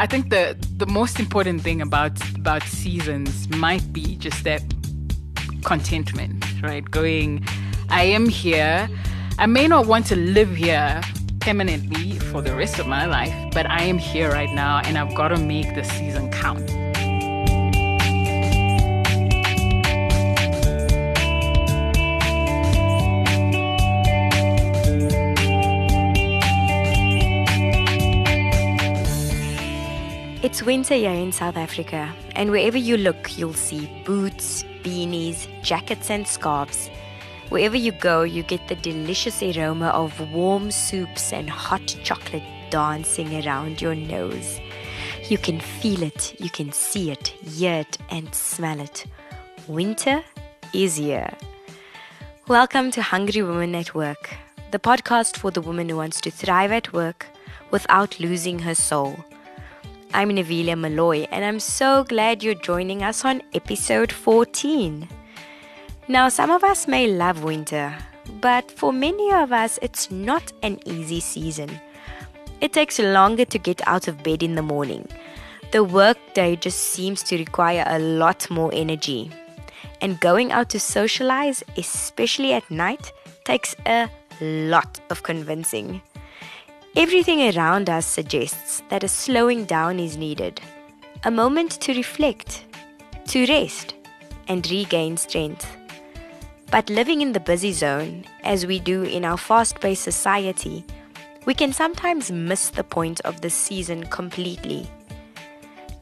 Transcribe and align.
I 0.00 0.06
think 0.06 0.30
the 0.30 0.56
the 0.78 0.86
most 0.86 1.20
important 1.20 1.60
thing 1.60 1.82
about 1.82 2.16
about 2.34 2.62
seasons 2.62 3.50
might 3.50 3.92
be 3.92 4.16
just 4.16 4.44
that 4.44 4.62
contentment, 5.62 6.42
right? 6.62 6.90
Going, 6.90 7.46
I 7.90 8.04
am 8.04 8.26
here. 8.26 8.88
I 9.38 9.44
may 9.44 9.68
not 9.68 9.84
want 9.84 10.06
to 10.06 10.16
live 10.16 10.56
here 10.56 11.02
permanently 11.40 12.18
for 12.30 12.40
the 12.40 12.56
rest 12.56 12.78
of 12.78 12.86
my 12.86 13.04
life, 13.04 13.34
but 13.52 13.66
I 13.66 13.82
am 13.82 13.98
here 13.98 14.30
right 14.30 14.48
now 14.48 14.80
and 14.86 14.96
I've 14.96 15.14
got 15.14 15.28
to 15.28 15.36
make 15.36 15.74
the 15.74 15.84
season 15.84 16.30
count. 16.30 16.89
It's 30.60 30.66
winter 30.66 30.92
here 30.92 31.10
in 31.12 31.32
South 31.32 31.56
Africa, 31.56 32.14
and 32.36 32.50
wherever 32.50 32.76
you 32.76 32.98
look, 32.98 33.38
you'll 33.38 33.54
see 33.54 33.90
boots, 34.04 34.62
beanies, 34.82 35.48
jackets, 35.62 36.10
and 36.10 36.28
scarves. 36.28 36.90
Wherever 37.48 37.78
you 37.78 37.92
go, 37.92 38.24
you 38.24 38.42
get 38.42 38.68
the 38.68 38.74
delicious 38.74 39.42
aroma 39.42 39.86
of 39.86 40.20
warm 40.34 40.70
soups 40.70 41.32
and 41.32 41.48
hot 41.48 41.86
chocolate 42.04 42.42
dancing 42.68 43.42
around 43.42 43.80
your 43.80 43.94
nose. 43.94 44.60
You 45.30 45.38
can 45.38 45.60
feel 45.60 46.02
it, 46.02 46.38
you 46.38 46.50
can 46.50 46.72
see 46.72 47.10
it, 47.10 47.28
hear 47.28 47.76
it, 47.76 47.96
and 48.10 48.34
smell 48.34 48.80
it. 48.80 49.06
Winter 49.66 50.22
is 50.74 50.96
here. 50.96 51.32
Welcome 52.48 52.90
to 52.90 53.00
Hungry 53.00 53.40
Woman 53.40 53.74
at 53.76 53.94
Work, 53.94 54.36
the 54.72 54.78
podcast 54.78 55.38
for 55.38 55.50
the 55.50 55.62
woman 55.62 55.88
who 55.88 55.96
wants 55.96 56.20
to 56.20 56.30
thrive 56.30 56.70
at 56.70 56.92
work 56.92 57.28
without 57.70 58.20
losing 58.20 58.58
her 58.58 58.74
soul. 58.74 59.24
I'm 60.12 60.30
Navilia 60.30 60.76
Malloy, 60.76 61.28
and 61.30 61.44
I'm 61.44 61.60
so 61.60 62.02
glad 62.02 62.42
you're 62.42 62.54
joining 62.54 63.04
us 63.04 63.24
on 63.24 63.42
episode 63.54 64.10
14. 64.10 65.08
Now, 66.08 66.28
some 66.28 66.50
of 66.50 66.64
us 66.64 66.88
may 66.88 67.06
love 67.06 67.44
winter, 67.44 67.96
but 68.40 68.68
for 68.72 68.92
many 68.92 69.32
of 69.32 69.52
us, 69.52 69.78
it's 69.82 70.10
not 70.10 70.52
an 70.64 70.80
easy 70.84 71.20
season. 71.20 71.70
It 72.60 72.72
takes 72.72 72.98
longer 72.98 73.44
to 73.44 73.58
get 73.58 73.86
out 73.86 74.08
of 74.08 74.24
bed 74.24 74.42
in 74.42 74.56
the 74.56 74.62
morning. 74.62 75.06
The 75.70 75.84
workday 75.84 76.56
just 76.56 76.78
seems 76.78 77.22
to 77.24 77.38
require 77.38 77.84
a 77.86 78.00
lot 78.00 78.50
more 78.50 78.70
energy. 78.74 79.30
And 80.00 80.18
going 80.18 80.50
out 80.50 80.70
to 80.70 80.80
socialize, 80.80 81.62
especially 81.76 82.52
at 82.52 82.68
night, 82.68 83.12
takes 83.44 83.76
a 83.86 84.10
lot 84.40 84.98
of 85.08 85.22
convincing. 85.22 86.02
Everything 86.96 87.56
around 87.56 87.88
us 87.88 88.04
suggests 88.04 88.82
that 88.88 89.04
a 89.04 89.08
slowing 89.08 89.64
down 89.64 90.00
is 90.00 90.16
needed, 90.16 90.60
a 91.22 91.30
moment 91.30 91.70
to 91.82 91.94
reflect, 91.94 92.64
to 93.28 93.46
rest, 93.46 93.94
and 94.48 94.68
regain 94.68 95.16
strength. 95.16 95.76
But 96.72 96.90
living 96.90 97.20
in 97.20 97.30
the 97.30 97.38
busy 97.38 97.72
zone, 97.72 98.24
as 98.42 98.66
we 98.66 98.80
do 98.80 99.04
in 99.04 99.24
our 99.24 99.36
fast 99.36 99.80
paced 99.80 100.02
society, 100.02 100.84
we 101.46 101.54
can 101.54 101.72
sometimes 101.72 102.32
miss 102.32 102.70
the 102.70 102.82
point 102.82 103.20
of 103.20 103.40
the 103.40 103.50
season 103.50 104.04
completely. 104.06 104.90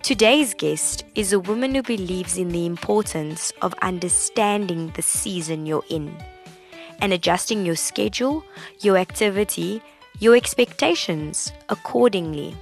Today's 0.03 0.55
guest 0.55 1.05
is 1.15 1.35
a 1.35 1.41
woman 1.41 1.75
who 1.75 1.83
believes 1.83 2.39
in 2.39 2.49
the 2.49 2.65
importance 2.65 3.53
of 3.61 3.75
understanding 3.83 4.91
the 4.97 5.03
season 5.03 5.67
you're 5.67 5.85
in 5.91 6.17
and 7.01 7.13
adjusting 7.13 7.67
your 7.67 7.77
schedule, 7.77 8.43
your 8.81 8.97
activity, 8.97 9.83
your 10.21 10.35
expectations 10.35 11.53
accordingly. 11.69 12.57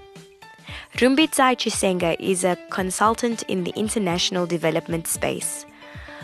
Rumbidzai 0.94 1.56
Chisenga 1.56 2.16
is 2.20 2.44
a 2.44 2.56
consultant 2.70 3.42
in 3.44 3.64
the 3.64 3.72
international 3.76 4.46
development 4.46 5.06
space. 5.06 5.64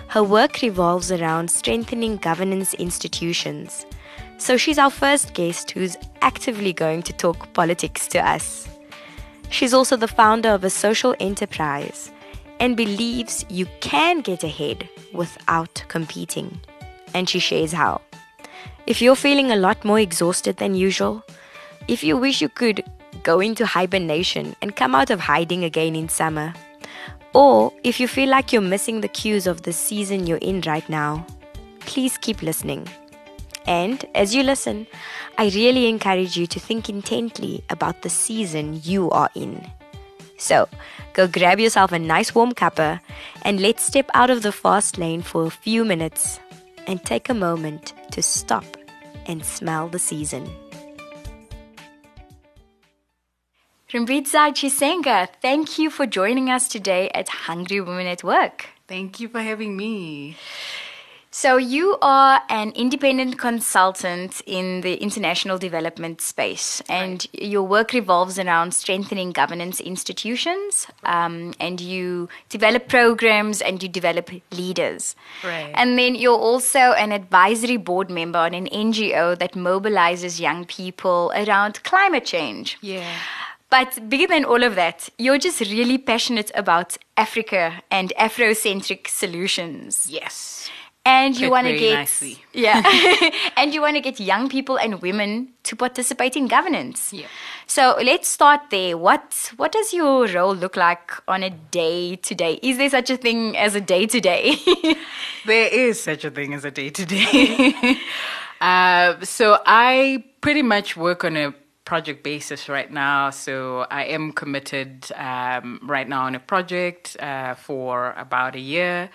Her 0.09 0.23
work 0.23 0.61
revolves 0.63 1.11
around 1.11 1.51
strengthening 1.51 2.17
governance 2.19 2.75
institutions. 2.75 3.87
So 4.39 4.57
she's 4.57 4.79
our 4.79 4.91
first 4.91 5.33
guest 5.35 5.71
who's 5.71 5.97
actively 6.21 6.73
going 6.73 7.03
to 7.05 7.13
talk 7.13 7.53
politics 7.55 8.09
to 8.09 8.19
us. 8.19 8.69
She's 9.49 9.73
also 9.73 9.97
the 9.97 10.09
founder 10.09 10.51
of 10.51 10.65
a 10.65 10.71
social 10.71 11.15
enterprise 11.21 12.11
and 12.61 12.77
believes 12.77 13.45
you 13.49 13.67
can 13.81 14.21
get 14.21 14.45
ahead 14.45 14.89
without 15.13 15.85
competing. 15.89 16.61
And 17.15 17.29
she 17.29 17.39
shares 17.39 17.73
how. 17.73 18.01
If 18.87 19.01
you're 19.01 19.17
feeling 19.17 19.51
a 19.51 19.57
lot 19.57 19.85
more 19.85 20.01
exhausted 20.01 20.57
than 20.57 20.75
usual, 20.75 21.23
if 21.89 22.03
you 22.03 22.17
wish 22.17 22.41
you 22.41 22.49
could 22.49 22.85
go 23.23 23.41
into 23.41 23.67
hibernation 23.67 24.57
and 24.61 24.75
come 24.75 24.95
out 24.95 25.11
of 25.11 25.21
hiding 25.21 25.65
again 25.65 25.95
in 25.95 26.09
summer, 26.09 26.53
or 27.33 27.73
if 27.85 28.01
you 28.01 28.09
feel 28.09 28.29
like 28.29 28.53
you're 28.53 28.63
missing 28.63 29.01
the 29.01 29.09
cues 29.09 29.47
of 29.47 29.63
the 29.63 29.73
season 29.73 30.27
you're 30.27 30.39
in 30.39 30.61
right 30.63 30.89
now, 30.89 31.25
please 31.81 32.19
keep 32.19 32.43
listening. 32.43 32.87
And 33.67 34.05
as 34.15 34.35
you 34.35 34.43
listen, 34.43 34.87
I 35.39 35.45
really 35.51 35.87
encourage 35.87 36.37
you 36.37 36.47
to 36.49 36.61
think 36.61 36.89
intently 36.89 37.65
about 37.71 38.03
the 38.03 38.11
season 38.11 38.81
you 38.83 39.11
are 39.11 39.31
in. 39.35 39.71
So, 40.37 40.69
go 41.13 41.29
grab 41.29 41.61
yourself 41.61 41.93
a 41.93 41.99
nice 41.99 42.35
warm 42.35 42.53
cuppa 42.53 43.01
and 43.43 43.61
let's 43.61 43.85
step 43.85 44.11
out 44.13 44.31
of 44.31 44.43
the 44.43 44.51
fast 44.51 44.99
lane 44.99 45.23
for 45.23 45.47
a 45.47 45.51
few 45.51 45.85
minutes 45.85 46.41
and 46.87 47.03
take 47.05 47.29
a 47.29 47.35
moment 47.35 47.93
to 48.13 48.23
stop 48.23 48.65
and 49.27 49.45
smell 49.45 49.89
the 49.89 49.99
season. 49.99 50.49
Rumbidzai 53.93 54.55
Chisenga, 54.55 55.29
thank 55.43 55.79
you 55.79 55.91
for 55.91 56.07
joining 56.07 56.49
us 56.49 56.67
today 56.67 57.11
at 57.15 57.29
Hungry 57.29 57.81
Women 57.81 58.07
at 58.07 58.25
Work. 58.25 58.71
Thank 58.89 59.21
you 59.21 59.29
for 59.29 59.41
having 59.41 59.77
me. 59.77 60.37
So, 61.35 61.57
you 61.57 61.97
are 62.03 62.43
an 62.51 62.73
independent 62.73 63.39
consultant 63.39 64.43
in 64.45 64.83
the 64.83 64.97
international 64.97 65.57
development 65.57 66.21
space, 66.21 66.83
and 66.91 67.27
right. 67.33 67.43
your 67.43 67.63
work 67.63 67.95
revolves 67.95 68.39
around 68.39 68.75
strengthening 68.75 69.33
governance 69.33 69.81
institutions, 69.81 70.87
um, 71.05 71.55
and 71.59 71.81
you 71.81 72.29
develop 72.51 72.87
programs 72.87 73.63
and 73.63 73.83
you 73.83 73.89
develop 73.89 74.29
leaders. 74.51 75.17
Right. 75.43 75.73
And 75.75 75.99
then 75.99 76.17
you're 76.17 76.39
also 76.39 76.79
an 76.79 77.13
advisory 77.13 77.79
board 77.79 78.11
member 78.11 78.39
on 78.39 78.53
an 78.53 78.67
NGO 78.67 79.39
that 79.39 79.55
mobilizes 79.55 80.39
young 80.39 80.67
people 80.67 81.33
around 81.35 81.83
climate 81.83 82.27
change. 82.27 82.77
Yeah. 82.83 83.11
But 83.71 84.07
bigger 84.11 84.27
than 84.27 84.45
all 84.45 84.63
of 84.63 84.75
that, 84.75 85.09
you're 85.17 85.39
just 85.39 85.61
really 85.61 85.97
passionate 85.97 86.51
about 86.55 86.99
Africa 87.17 87.83
and 87.91 88.13
Afrocentric 88.19 89.09
solutions. 89.09 90.09
Yes 90.11 90.71
and 91.05 91.39
you 91.39 91.51
want 91.51 91.67
to 91.67 91.77
get 91.77 91.95
nicely. 91.95 92.45
yeah. 92.53 92.83
And 93.57 93.75
you 93.75 93.81
want 93.81 93.97
to 93.97 94.01
get 94.01 94.21
young 94.21 94.49
people 94.49 94.79
and 94.79 95.03
women 95.03 95.49
to 95.65 95.77
participate 95.77 96.37
in 96.37 96.47
governance. 96.47 97.13
Yeah. 97.13 97.27
So 97.67 97.97
let's 98.03 98.29
start 98.29 98.71
there. 98.71 98.97
What 98.97 99.53
what 99.57 99.73
does 99.73 99.93
your 99.93 100.27
role 100.29 100.55
look 100.55 100.77
like 100.77 101.13
on 101.27 101.43
a 101.43 101.51
day 101.51 102.17
to 102.17 102.35
day? 102.35 102.61
Is 102.63 102.79
there 102.79 102.91
such 102.91 103.11
a 103.11 103.17
thing 103.17 103.57
as 103.57 103.75
a 103.75 103.81
day 103.81 104.07
to 104.07 104.21
day? 104.21 104.57
There 105.45 105.67
is 105.67 106.01
such 106.01 106.25
a 106.25 106.31
thing 106.31 106.55
as 106.55 106.65
a 106.65 106.71
day 106.71 106.91
to 106.91 107.05
day. 107.05 107.99
So 109.25 109.59
i 109.67 110.23
pretty 110.41 110.63
much 110.63 110.97
work 110.97 111.25
on 111.25 111.37
a 111.37 111.53
project 111.85 112.23
basis 112.23 112.69
right 112.69 112.91
now. 112.91 113.31
So 113.31 113.87
I 113.91 114.05
am 114.05 114.33
committed 114.33 115.11
um, 115.17 115.81
right 115.83 116.09
now 116.09 116.23
on 116.27 116.35
a 116.35 116.41
project 116.41 117.17
uh, 117.19 117.55
for 117.55 118.13
about 118.17 118.55
a 118.55 118.61
year. 118.61 119.11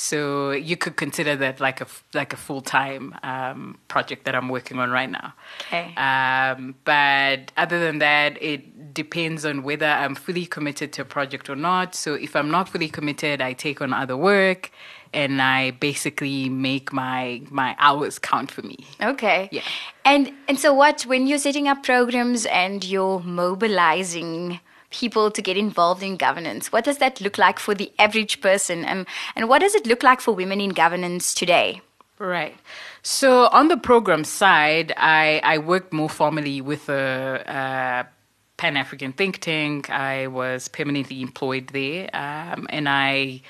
So 0.00 0.52
you 0.52 0.76
could 0.76 0.94
consider 0.94 1.34
that 1.34 1.58
like 1.58 1.80
a 1.80 1.88
like 2.14 2.32
a 2.32 2.36
full 2.36 2.60
time 2.60 3.16
um, 3.24 3.78
project 3.88 4.26
that 4.26 4.36
I'm 4.36 4.48
working 4.48 4.78
on 4.78 4.92
right 4.92 5.10
now. 5.10 5.34
Okay. 5.62 5.92
Um, 5.96 6.76
but 6.84 7.50
other 7.56 7.80
than 7.80 7.98
that, 7.98 8.40
it 8.40 8.94
depends 8.94 9.44
on 9.44 9.64
whether 9.64 9.86
I'm 9.86 10.14
fully 10.14 10.46
committed 10.46 10.92
to 10.92 11.02
a 11.02 11.04
project 11.04 11.50
or 11.50 11.56
not. 11.56 11.96
So 11.96 12.14
if 12.14 12.36
I'm 12.36 12.48
not 12.48 12.68
fully 12.68 12.88
committed, 12.88 13.42
I 13.42 13.54
take 13.54 13.82
on 13.82 13.92
other 13.92 14.16
work, 14.16 14.70
and 15.12 15.42
I 15.42 15.72
basically 15.72 16.48
make 16.48 16.92
my 16.92 17.42
my 17.50 17.74
hours 17.80 18.20
count 18.20 18.52
for 18.52 18.62
me. 18.62 18.86
Okay. 19.02 19.48
Yeah. 19.50 19.62
And 20.04 20.32
and 20.46 20.60
so 20.60 20.72
what 20.72 21.02
when 21.06 21.26
you're 21.26 21.38
setting 21.38 21.66
up 21.66 21.82
programs 21.82 22.46
and 22.46 22.84
you're 22.84 23.18
mobilizing 23.18 24.60
people 24.90 25.30
to 25.30 25.42
get 25.42 25.56
involved 25.56 26.02
in 26.02 26.16
governance? 26.16 26.72
What 26.72 26.84
does 26.84 26.98
that 26.98 27.20
look 27.20 27.38
like 27.38 27.58
for 27.58 27.74
the 27.74 27.92
average 27.98 28.40
person? 28.40 28.84
And, 28.84 29.06
and 29.36 29.48
what 29.48 29.60
does 29.60 29.74
it 29.74 29.86
look 29.86 30.02
like 30.02 30.20
for 30.20 30.32
women 30.32 30.60
in 30.60 30.70
governance 30.70 31.34
today? 31.34 31.82
Right. 32.18 32.56
So 33.02 33.46
on 33.48 33.68
the 33.68 33.76
program 33.76 34.24
side, 34.24 34.92
I, 34.96 35.40
I 35.44 35.58
worked 35.58 35.92
more 35.92 36.08
formally 36.08 36.60
with 36.60 36.88
a, 36.88 37.44
a 37.46 38.08
Pan 38.56 38.76
African 38.76 39.12
think 39.12 39.38
tank. 39.38 39.88
I 39.88 40.26
was 40.26 40.68
permanently 40.68 41.22
employed 41.22 41.68
there, 41.68 42.10
um, 42.12 42.66
and 42.70 42.88
I 42.88 43.42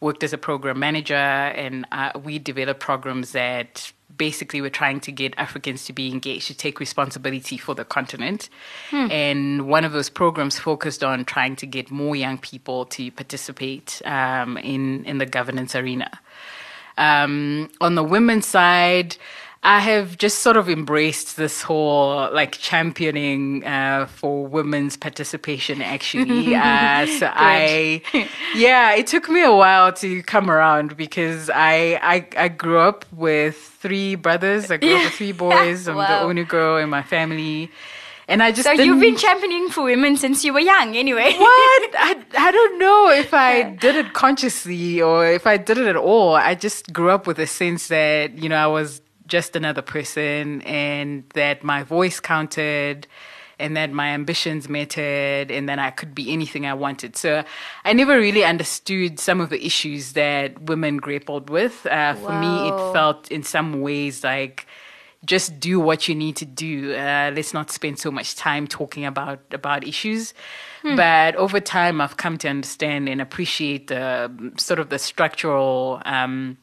worked 0.00 0.22
as 0.22 0.32
a 0.32 0.38
program 0.38 0.78
manager, 0.78 1.14
and 1.14 1.84
uh, 1.90 2.12
we 2.22 2.38
developed 2.38 2.80
programs 2.80 3.32
that 3.32 3.92
basically 4.16 4.60
we're 4.60 4.70
trying 4.70 5.00
to 5.00 5.12
get 5.12 5.34
Africans 5.36 5.84
to 5.86 5.92
be 5.92 6.10
engaged, 6.10 6.46
to 6.48 6.54
take 6.54 6.80
responsibility 6.80 7.56
for 7.56 7.74
the 7.74 7.84
continent. 7.84 8.48
And 9.10 9.68
one 9.68 9.84
of 9.84 9.92
those 9.92 10.10
programs 10.10 10.58
focused 10.58 11.02
on 11.02 11.24
trying 11.24 11.56
to 11.56 11.66
get 11.66 11.90
more 11.90 12.16
young 12.16 12.38
people 12.38 12.86
to 12.86 13.10
participate 13.10 14.02
um, 14.04 14.56
in, 14.58 15.04
in 15.04 15.18
the 15.18 15.26
governance 15.26 15.74
arena. 15.74 16.20
Um, 16.98 17.70
on 17.80 17.94
the 17.94 18.04
women's 18.04 18.46
side, 18.46 19.16
I 19.64 19.78
have 19.78 20.18
just 20.18 20.40
sort 20.40 20.56
of 20.56 20.68
embraced 20.68 21.36
this 21.36 21.62
whole 21.62 22.28
like 22.32 22.52
championing 22.52 23.64
uh, 23.64 24.06
for 24.06 24.44
women's 24.44 24.96
participation. 24.96 25.80
Actually, 25.80 26.54
uh, 26.56 27.06
so 27.06 27.30
I, 27.32 28.02
yeah, 28.56 28.94
it 28.94 29.06
took 29.06 29.28
me 29.28 29.42
a 29.44 29.52
while 29.52 29.92
to 29.94 30.22
come 30.24 30.50
around 30.50 30.96
because 30.96 31.48
I 31.48 32.00
I, 32.02 32.26
I 32.36 32.48
grew 32.48 32.78
up 32.80 33.04
with 33.12 33.56
three 33.56 34.16
brothers. 34.16 34.70
I 34.70 34.78
grew 34.78 34.96
up 34.96 35.04
with 35.04 35.12
three 35.12 35.32
boys. 35.46 35.86
I'm 35.86 35.96
the 35.96 36.20
only 36.20 36.44
girl 36.44 36.78
in 36.78 36.90
my 36.90 37.02
family, 37.04 37.70
and 38.26 38.42
I 38.42 38.50
just 38.50 38.64
So 38.64 38.72
you've 38.72 39.00
been 39.00 39.16
championing 39.16 39.68
for 39.68 39.84
women 39.84 40.16
since 40.16 40.44
you 40.44 40.54
were 40.54 40.60
young, 40.60 40.96
anyway. 40.96 41.34
what? 41.38 41.90
I, 41.98 42.24
I 42.38 42.50
don't 42.50 42.78
know 42.78 43.10
if 43.10 43.34
I 43.34 43.62
did 43.62 43.94
it 43.94 44.12
consciously 44.14 45.02
or 45.02 45.26
if 45.26 45.46
I 45.46 45.56
did 45.56 45.76
it 45.76 45.86
at 45.86 45.96
all. 45.96 46.34
I 46.34 46.54
just 46.54 46.92
grew 46.92 47.10
up 47.10 47.26
with 47.26 47.38
a 47.38 47.46
sense 47.46 47.88
that, 47.88 48.38
you 48.38 48.48
know, 48.48 48.56
I 48.56 48.68
was 48.68 49.01
just 49.32 49.56
another 49.56 49.80
person 49.80 50.60
and 50.62 51.24
that 51.32 51.64
my 51.64 51.82
voice 51.82 52.20
counted 52.20 53.06
and 53.58 53.74
that 53.78 53.90
my 53.90 54.08
ambitions 54.08 54.68
mattered 54.68 55.50
and 55.50 55.70
that 55.70 55.78
I 55.78 55.90
could 55.90 56.14
be 56.14 56.30
anything 56.30 56.66
I 56.66 56.74
wanted. 56.74 57.16
So 57.16 57.42
I 57.86 57.94
never 57.94 58.18
really 58.18 58.44
understood 58.44 59.18
some 59.18 59.40
of 59.40 59.48
the 59.48 59.64
issues 59.64 60.12
that 60.12 60.62
women 60.64 60.98
grappled 60.98 61.48
with. 61.48 61.86
Uh, 61.86 62.12
for 62.14 62.32
me, 62.44 62.68
it 62.68 62.92
felt 62.92 63.30
in 63.30 63.42
some 63.42 63.80
ways 63.80 64.22
like 64.22 64.66
just 65.24 65.58
do 65.58 65.80
what 65.80 66.08
you 66.08 66.14
need 66.14 66.36
to 66.36 66.44
do. 66.44 66.92
Uh, 66.92 67.32
let's 67.34 67.54
not 67.54 67.70
spend 67.70 67.98
so 67.98 68.10
much 68.10 68.34
time 68.34 68.66
talking 68.66 69.06
about 69.06 69.40
about 69.52 69.86
issues. 69.86 70.34
But 70.96 71.36
over 71.36 71.58
time, 71.60 72.02
I've 72.02 72.16
come 72.16 72.36
to 72.38 72.48
understand 72.48 73.08
and 73.08 73.20
appreciate 73.22 73.86
the 73.86 74.30
sort 74.58 74.78
of 74.80 74.88
the 74.90 74.98
structural 74.98 76.02
um, 76.04 76.58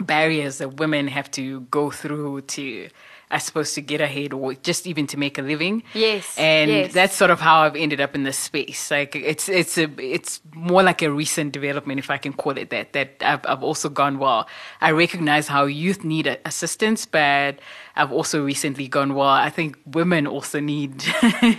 barriers 0.00 0.58
that 0.58 0.76
women 0.76 1.08
have 1.08 1.30
to 1.32 1.60
go 1.62 1.90
through 1.90 2.42
to. 2.42 2.88
I 3.32 3.38
suppose 3.38 3.74
to 3.74 3.80
get 3.80 4.00
ahead 4.00 4.32
or 4.32 4.54
just 4.54 4.88
even 4.88 5.06
to 5.06 5.16
make 5.16 5.38
a 5.38 5.42
living. 5.42 5.84
Yes, 5.94 6.36
and 6.36 6.68
yes. 6.68 6.92
that's 6.92 7.14
sort 7.14 7.30
of 7.30 7.38
how 7.38 7.60
I've 7.60 7.76
ended 7.76 8.00
up 8.00 8.16
in 8.16 8.24
this 8.24 8.36
space. 8.36 8.90
Like 8.90 9.14
it's 9.14 9.48
it's 9.48 9.78
a 9.78 9.84
it's 9.98 10.40
more 10.52 10.82
like 10.82 11.00
a 11.00 11.12
recent 11.12 11.52
development, 11.52 12.00
if 12.00 12.10
I 12.10 12.18
can 12.18 12.32
call 12.32 12.58
it 12.58 12.70
that. 12.70 12.92
That 12.92 13.10
I've 13.20 13.46
I've 13.46 13.62
also 13.62 13.88
gone 13.88 14.18
well. 14.18 14.48
I 14.80 14.90
recognize 14.90 15.46
how 15.46 15.66
youth 15.66 16.02
need 16.02 16.26
assistance, 16.44 17.06
but 17.06 17.60
I've 17.94 18.10
also 18.10 18.44
recently 18.44 18.88
gone 18.88 19.14
well. 19.14 19.28
I 19.28 19.50
think 19.50 19.78
women 19.86 20.26
also 20.26 20.58
need 20.58 21.04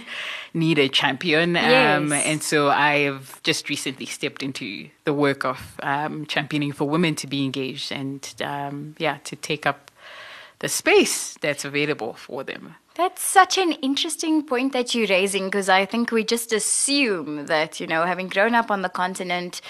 need 0.54 0.78
a 0.80 0.90
champion, 0.90 1.56
um, 1.56 1.64
Yes. 2.12 2.26
and 2.26 2.44
so 2.44 2.70
I 2.70 3.00
have 3.00 3.42
just 3.44 3.70
recently 3.70 4.06
stepped 4.06 4.44
into 4.44 4.90
the 5.06 5.14
work 5.14 5.46
of 5.46 5.60
um, 5.82 6.26
championing 6.26 6.74
for 6.74 6.88
women 6.90 7.16
to 7.16 7.28
be 7.28 7.44
engaged 7.46 7.92
and 7.92 8.34
um, 8.44 8.96
yeah, 9.00 9.18
to 9.26 9.36
take 9.36 9.66
up 9.66 9.92
the 10.60 10.70
space 10.70 11.36
that's 11.42 11.66
available 11.66 12.14
for 12.14 12.44
them. 12.44 12.76
That's 12.96 13.22
such 13.22 13.58
an 13.58 13.72
interesting 13.82 14.44
point 14.46 14.74
that 14.74 14.94
you're 14.94 15.08
raising 15.08 15.46
because 15.46 15.70
I 15.70 15.86
think 15.86 16.12
we 16.12 16.26
just 16.26 16.52
assume 16.52 17.46
that, 17.46 17.80
you 17.80 17.88
know, 17.88 18.04
having 18.06 18.28
grown 18.28 18.54
up 18.54 18.70
on 18.70 18.82
the 18.82 18.90
continent, 18.90 19.62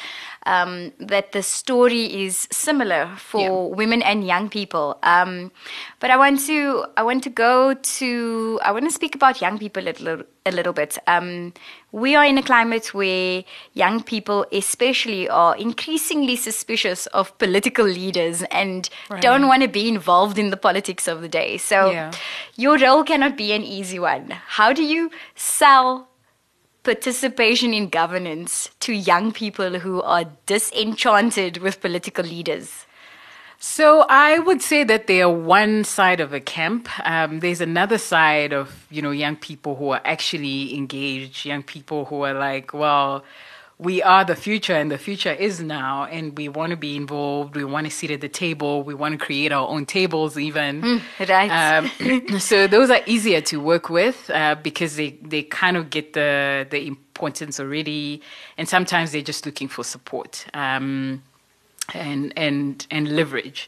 um, 0.46 0.92
that 1.00 1.32
the 1.32 1.44
story 1.44 2.26
is 2.26 2.48
similar 2.52 3.12
for 3.18 3.72
women 3.74 4.02
and 4.02 4.26
young 4.26 4.50
people. 4.50 4.98
Um, 5.04 5.52
but 6.00 6.10
I 6.10 6.18
want 6.18 6.40
to, 6.48 6.86
I 6.98 7.04
want 7.04 7.24
to 7.24 7.30
go 7.30 7.74
to, 7.74 8.60
I 8.64 8.72
want 8.72 8.86
to 8.86 8.92
speak 8.92 9.16
about 9.16 9.42
young 9.42 9.60
people 9.60 9.84
a 9.84 9.92
little, 9.92 10.24
a 10.46 10.52
little 10.52 10.74
bit. 10.74 10.98
Um, 11.08 11.54
we 11.92 12.16
are 12.16 12.26
in 12.26 12.38
a 12.38 12.44
climate 12.44 12.94
where 12.94 13.44
young 13.74 14.02
people, 14.02 14.46
especially, 14.52 15.30
are 15.30 15.56
increasingly 15.58 16.36
suspicious 16.36 17.06
of 17.08 17.38
political 17.38 17.86
leaders 17.86 18.44
and 18.44 18.90
Right. 19.10 19.22
don't 19.22 19.48
want 19.48 19.62
to 19.62 19.68
be 19.68 19.88
involved 19.88 20.38
in 20.40 20.50
the 20.50 20.58
politics 20.58 21.08
of 21.08 21.22
the 21.22 21.28
day. 21.30 21.58
So, 21.58 21.92
Yeah. 21.92 22.12
your 22.56 22.78
role 22.78 23.04
cannot 23.04 23.36
be 23.38 23.52
an 23.52 23.64
easy 23.64 24.00
one. 24.00 24.32
How 24.48 24.74
do 24.74 24.84
you 24.84 25.12
sell 25.36 26.08
participation 26.84 27.74
in 27.74 27.90
governance 27.90 28.70
to 28.82 28.94
young 28.94 29.32
people 29.32 29.80
who 29.80 30.02
are 30.02 30.26
disenchanted 30.46 31.58
with 31.58 31.82
political 31.82 32.26
leaders? 32.26 32.86
So 33.64 34.06
I 34.10 34.40
would 34.40 34.64
say 34.64 34.84
that 34.86 35.06
they 35.06 35.22
are 35.22 35.30
one 35.30 35.84
side 35.84 36.20
of 36.20 36.34
a 36.34 36.40
camp. 36.40 36.90
Um, 37.08 37.42
there's 37.42 37.62
another 37.62 38.00
side 38.00 38.54
of 38.54 38.88
you 38.90 39.04
know 39.04 39.12
young 39.12 39.36
people 39.36 39.76
who 39.76 39.90
are 39.90 40.02
actually 40.04 40.76
engaged, 40.76 41.46
young 41.46 41.62
people 41.62 42.06
who 42.06 42.24
are 42.24 42.34
like, 42.34 42.74
well, 42.74 43.24
we 43.82 44.04
are 44.04 44.24
the 44.24 44.36
future, 44.36 44.76
and 44.76 44.92
the 44.92 44.98
future 45.00 45.32
is 45.32 45.60
now, 45.60 46.06
and 46.06 46.38
we 46.38 46.48
want 46.48 46.70
to 46.70 46.78
be 46.78 46.96
involved. 46.96 47.56
We 47.56 47.66
want 47.66 47.88
to 47.88 47.92
sit 47.92 48.12
at 48.12 48.22
the 48.22 48.30
table. 48.30 48.84
We 48.84 48.94
want 48.94 49.20
to 49.20 49.26
create 49.26 49.52
our 49.52 49.68
own 49.68 49.88
tables, 49.88 50.38
even. 50.38 51.02
right. 51.28 51.50
Um, 51.50 52.40
so 52.40 52.68
those 52.68 52.92
are 52.92 53.02
easier 53.08 53.42
to 53.42 53.60
work 53.60 53.90
with 53.90 54.30
uh, 54.30 54.54
because 54.62 54.98
they, 54.98 55.18
they 55.24 55.42
kind 55.42 55.78
of 55.78 55.90
get 55.90 56.14
the 56.14 56.68
the 56.70 56.86
importance 56.86 57.60
already, 57.60 58.22
and 58.56 58.70
sometimes 58.70 59.14
they're 59.14 59.24
just 59.24 59.48
looking 59.48 59.68
for 59.68 59.84
support 59.84 60.46
um, 60.54 61.24
and 61.96 62.34
and 62.38 62.86
and 62.92 63.16
leverage. 63.16 63.68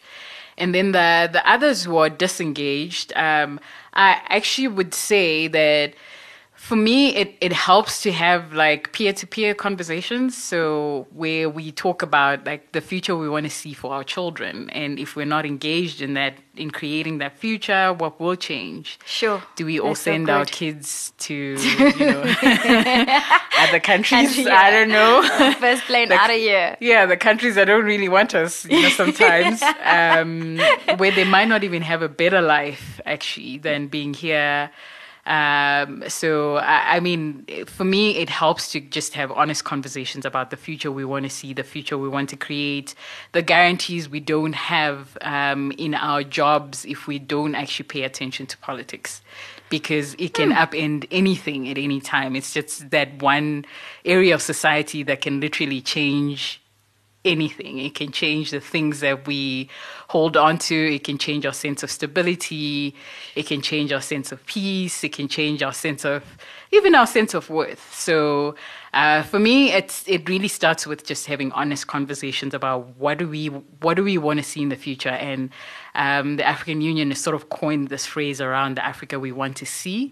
And 0.59 0.75
then 0.75 0.91
the 0.91 1.27
the 1.33 1.41
others 1.49 1.85
who 1.85 1.97
are 1.97 2.09
disengaged, 2.09 3.13
um, 3.15 3.59
I 3.95 4.21
actually 4.27 4.67
would 4.67 4.93
say 4.93 5.47
that 5.47 5.95
for 6.69 6.77
me 6.77 7.13
it, 7.21 7.35
it 7.41 7.51
helps 7.51 8.01
to 8.03 8.09
have 8.13 8.53
like 8.53 8.93
peer-to-peer 8.93 9.53
conversations 9.53 10.29
so 10.51 11.05
where 11.11 11.49
we 11.49 11.71
talk 11.73 12.01
about 12.01 12.45
like 12.45 12.71
the 12.71 12.79
future 12.79 13.15
we 13.17 13.27
want 13.27 13.45
to 13.45 13.49
see 13.49 13.73
for 13.73 13.93
our 13.93 14.03
children 14.15 14.69
and 14.69 14.97
if 14.97 15.09
we're 15.17 15.25
not 15.37 15.45
engaged 15.45 16.01
in 16.01 16.13
that 16.13 16.33
in 16.55 16.71
creating 16.71 17.17
that 17.17 17.37
future 17.37 17.91
what 18.01 18.17
will 18.21 18.37
change 18.37 18.97
Sure. 19.05 19.41
do 19.57 19.65
we 19.65 19.77
all 19.77 19.89
That's 19.89 19.99
so 19.99 20.11
send 20.11 20.29
our 20.29 20.45
kids 20.45 21.11
to 21.25 21.33
you 21.99 22.05
know 22.11 22.21
other 23.63 23.79
countries 23.91 24.33
Country, 24.35 24.51
i 24.65 24.71
don't 24.71 24.89
know 24.99 25.13
First 25.59 25.83
plane 25.83 26.07
The- 26.09 26.15
out 26.15 26.29
of 26.29 26.37
here. 26.37 26.77
yeah, 26.79 27.05
the 27.05 27.17
countries 27.17 27.55
that 27.55 27.65
don't 27.65 27.85
really 27.85 28.09
want 28.09 28.33
us, 28.35 28.65
you 28.65 28.81
know, 28.83 28.89
sometimes, 28.89 29.61
um, 29.83 30.57
where 30.97 31.11
they 31.11 31.23
might 31.35 31.47
not 31.53 31.63
even 31.63 31.81
have 31.81 32.01
a 32.01 32.09
better 32.09 32.41
life 32.41 32.99
actually 33.05 33.57
than 33.57 33.87
being 33.87 34.13
here. 34.13 34.69
Um, 35.25 36.03
so, 36.09 36.57
I, 36.57 36.97
I 36.97 36.99
mean, 36.99 37.45
for 37.65 37.85
me, 37.85 38.17
it 38.17 38.29
helps 38.29 38.71
to 38.73 38.81
just 38.81 39.13
have 39.13 39.31
honest 39.31 39.63
conversations 39.63 40.25
about 40.25 40.49
the 40.49 40.57
future. 40.57 40.91
We 40.91 41.05
want 41.05 41.23
to 41.23 41.29
see, 41.29 41.53
the 41.53 41.63
future. 41.63 41.97
We 41.97 42.09
want 42.09 42.29
to 42.29 42.35
create, 42.35 42.93
the 43.31 43.41
guarantees 43.41 44.09
we 44.09 44.19
don't 44.19 44.53
have 44.53 45.17
um, 45.21 45.71
in 45.77 45.93
our 45.93 46.23
jobs 46.23 46.85
if 46.85 47.07
we 47.07 47.19
don't 47.19 47.55
actually 47.55 47.87
pay 47.87 48.03
attention 48.03 48.47
to 48.47 48.57
politics. 48.57 49.21
Because 49.69 50.13
it 50.19 50.33
can 50.35 50.51
upend 50.51 51.07
anything 51.09 51.67
at 51.69 51.77
any 51.77 51.99
time. 51.99 52.35
It's 52.35 52.53
just 52.53 52.91
that 52.91 53.21
one 53.23 53.65
area 54.05 54.35
of 54.35 54.41
society 54.41 55.01
that 55.03 55.21
can 55.21 55.39
literally 55.39 55.81
change 55.81 56.61
anything. 57.25 57.79
It 57.79 57.95
can 57.95 58.11
change 58.11 58.51
the 58.51 58.59
things 58.59 58.99
that 58.99 59.27
we 59.27 59.69
hold 60.09 60.35
on 60.35 60.57
to. 60.59 60.95
It 60.95 61.03
can 61.03 61.17
change 61.17 61.45
our 61.45 61.53
sense 61.53 61.83
of 61.83 61.89
stability. 61.89 62.95
It 63.35 63.45
can 63.47 63.61
change 63.61 63.91
our 63.91 64.01
sense 64.01 64.31
of 64.31 64.45
peace. 64.45 65.03
It 65.03 65.13
can 65.13 65.27
change 65.27 65.63
our 65.63 65.73
sense 65.73 66.05
of 66.05 66.23
even 66.71 66.95
our 66.95 67.07
sense 67.07 67.33
of 67.33 67.49
worth. 67.49 67.93
So 67.93 68.55
uh, 68.93 69.23
for 69.23 69.39
me, 69.39 69.71
it's 69.71 70.07
it 70.07 70.29
really 70.29 70.47
starts 70.47 70.85
with 70.85 71.03
just 71.03 71.25
having 71.25 71.51
honest 71.53 71.87
conversations 71.87 72.53
about 72.53 72.95
what 72.97 73.17
do 73.17 73.27
we 73.27 73.47
what 73.47 73.95
do 73.95 74.03
we 74.03 74.17
want 74.17 74.39
to 74.39 74.43
see 74.43 74.61
in 74.61 74.69
the 74.69 74.75
future. 74.75 75.09
And 75.09 75.49
um, 75.95 76.37
the 76.37 76.45
African 76.45 76.81
Union 76.81 77.09
has 77.09 77.19
sort 77.19 77.35
of 77.35 77.49
coined 77.49 77.89
this 77.89 78.05
phrase 78.05 78.39
around 78.39 78.77
the 78.77 78.85
Africa 78.85 79.19
we 79.19 79.31
want 79.31 79.57
to 79.57 79.65
see. 79.65 80.11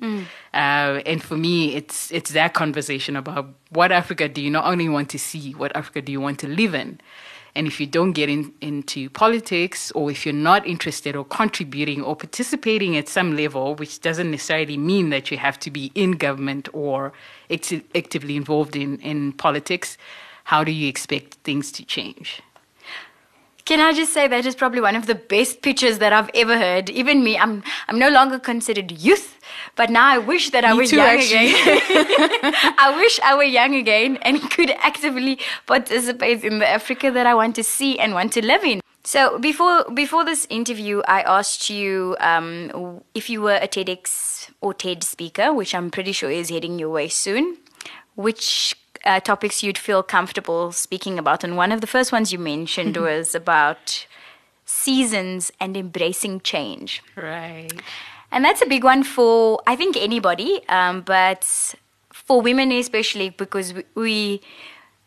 Uh, 0.53 1.01
and 1.05 1.21
for 1.21 1.37
me, 1.37 1.75
it's 1.75 2.11
it's 2.11 2.31
that 2.31 2.53
conversation 2.53 3.15
about 3.15 3.49
what 3.69 3.91
Africa 3.91 4.27
do 4.27 4.41
you 4.41 4.49
not 4.49 4.65
only 4.65 4.89
want 4.89 5.09
to 5.09 5.19
see, 5.19 5.53
what 5.53 5.75
Africa 5.75 6.01
do 6.01 6.11
you 6.11 6.19
want 6.19 6.39
to 6.39 6.47
live 6.47 6.73
in. 6.73 6.99
And 7.55 7.67
if 7.67 7.79
you 7.79 7.87
don't 7.87 8.13
get 8.13 8.29
in, 8.29 8.53
into 8.61 9.09
politics, 9.09 9.91
or 9.91 10.09
if 10.09 10.25
you're 10.25 10.33
not 10.33 10.65
interested 10.65 11.15
or 11.15 11.25
contributing 11.25 12.01
or 12.01 12.15
participating 12.15 12.95
at 12.97 13.09
some 13.09 13.35
level, 13.35 13.75
which 13.75 13.99
doesn't 14.01 14.31
necessarily 14.31 14.77
mean 14.77 15.09
that 15.09 15.31
you 15.31 15.37
have 15.37 15.59
to 15.59 15.71
be 15.71 15.91
in 15.95 16.13
government 16.13 16.69
or 16.73 17.13
acti- 17.49 17.83
actively 17.93 18.35
involved 18.37 18.75
in, 18.75 18.99
in 18.99 19.33
politics, 19.33 19.97
how 20.45 20.63
do 20.63 20.71
you 20.71 20.87
expect 20.87 21.35
things 21.43 21.71
to 21.73 21.85
change? 21.85 22.41
Can 23.65 23.79
I 23.79 23.93
just 23.93 24.13
say 24.13 24.27
that 24.27 24.45
is 24.45 24.55
probably 24.55 24.81
one 24.81 24.95
of 24.95 25.05
the 25.05 25.15
best 25.15 25.61
pitches 25.61 25.99
that 25.99 26.11
I've 26.13 26.29
ever 26.33 26.57
heard. 26.57 26.89
Even 26.89 27.23
me, 27.23 27.37
I'm 27.37 27.63
I'm 27.87 27.99
no 27.99 28.09
longer 28.09 28.39
considered 28.39 28.91
youth, 28.91 29.37
but 29.75 29.89
now 29.89 30.07
I 30.07 30.17
wish 30.17 30.49
that 30.49 30.65
I 30.65 30.71
Me 30.73 30.79
was 30.79 30.89
too, 30.89 30.97
young 30.97 31.07
actually. 31.07 31.51
again. 31.51 32.53
I 32.77 32.93
wish 32.95 33.19
I 33.23 33.35
were 33.35 33.43
young 33.43 33.75
again 33.75 34.17
and 34.23 34.41
could 34.51 34.71
actively 34.71 35.39
participate 35.67 36.43
in 36.43 36.59
the 36.59 36.67
Africa 36.67 37.11
that 37.11 37.25
I 37.25 37.33
want 37.35 37.55
to 37.55 37.63
see 37.63 37.99
and 37.99 38.13
want 38.13 38.33
to 38.33 38.45
live 38.45 38.63
in. 38.63 38.81
So 39.03 39.39
before 39.39 39.85
before 39.93 40.25
this 40.25 40.45
interview, 40.49 41.01
I 41.07 41.21
asked 41.21 41.69
you 41.69 42.15
um, 42.19 43.01
if 43.15 43.29
you 43.29 43.41
were 43.41 43.55
a 43.55 43.67
TEDx 43.67 44.49
or 44.61 44.73
TED 44.73 45.03
speaker, 45.03 45.53
which 45.53 45.73
I'm 45.73 45.89
pretty 45.89 46.11
sure 46.11 46.29
is 46.29 46.49
heading 46.49 46.77
your 46.79 46.89
way 46.89 47.07
soon. 47.07 47.57
Which 48.15 48.75
uh, 49.05 49.19
topics 49.19 49.63
you'd 49.63 49.77
feel 49.77 50.03
comfortable 50.03 50.71
speaking 50.71 51.17
about? 51.19 51.43
And 51.43 51.57
one 51.57 51.71
of 51.71 51.81
the 51.81 51.87
first 51.87 52.11
ones 52.11 52.31
you 52.31 52.39
mentioned 52.39 52.97
was 52.97 53.33
about 53.35 54.05
seasons 54.65 55.51
and 55.59 55.75
embracing 55.75 56.41
change. 56.41 57.03
Right. 57.15 57.71
And 58.31 58.45
that's 58.45 58.61
a 58.61 58.65
big 58.65 58.83
one 58.83 59.03
for 59.03 59.61
I 59.67 59.75
think 59.75 59.97
anybody, 59.97 60.61
um, 60.69 61.01
but 61.01 61.75
for 62.13 62.41
women 62.41 62.71
especially 62.71 63.29
because 63.31 63.73
we, 63.73 63.83
we 63.95 64.41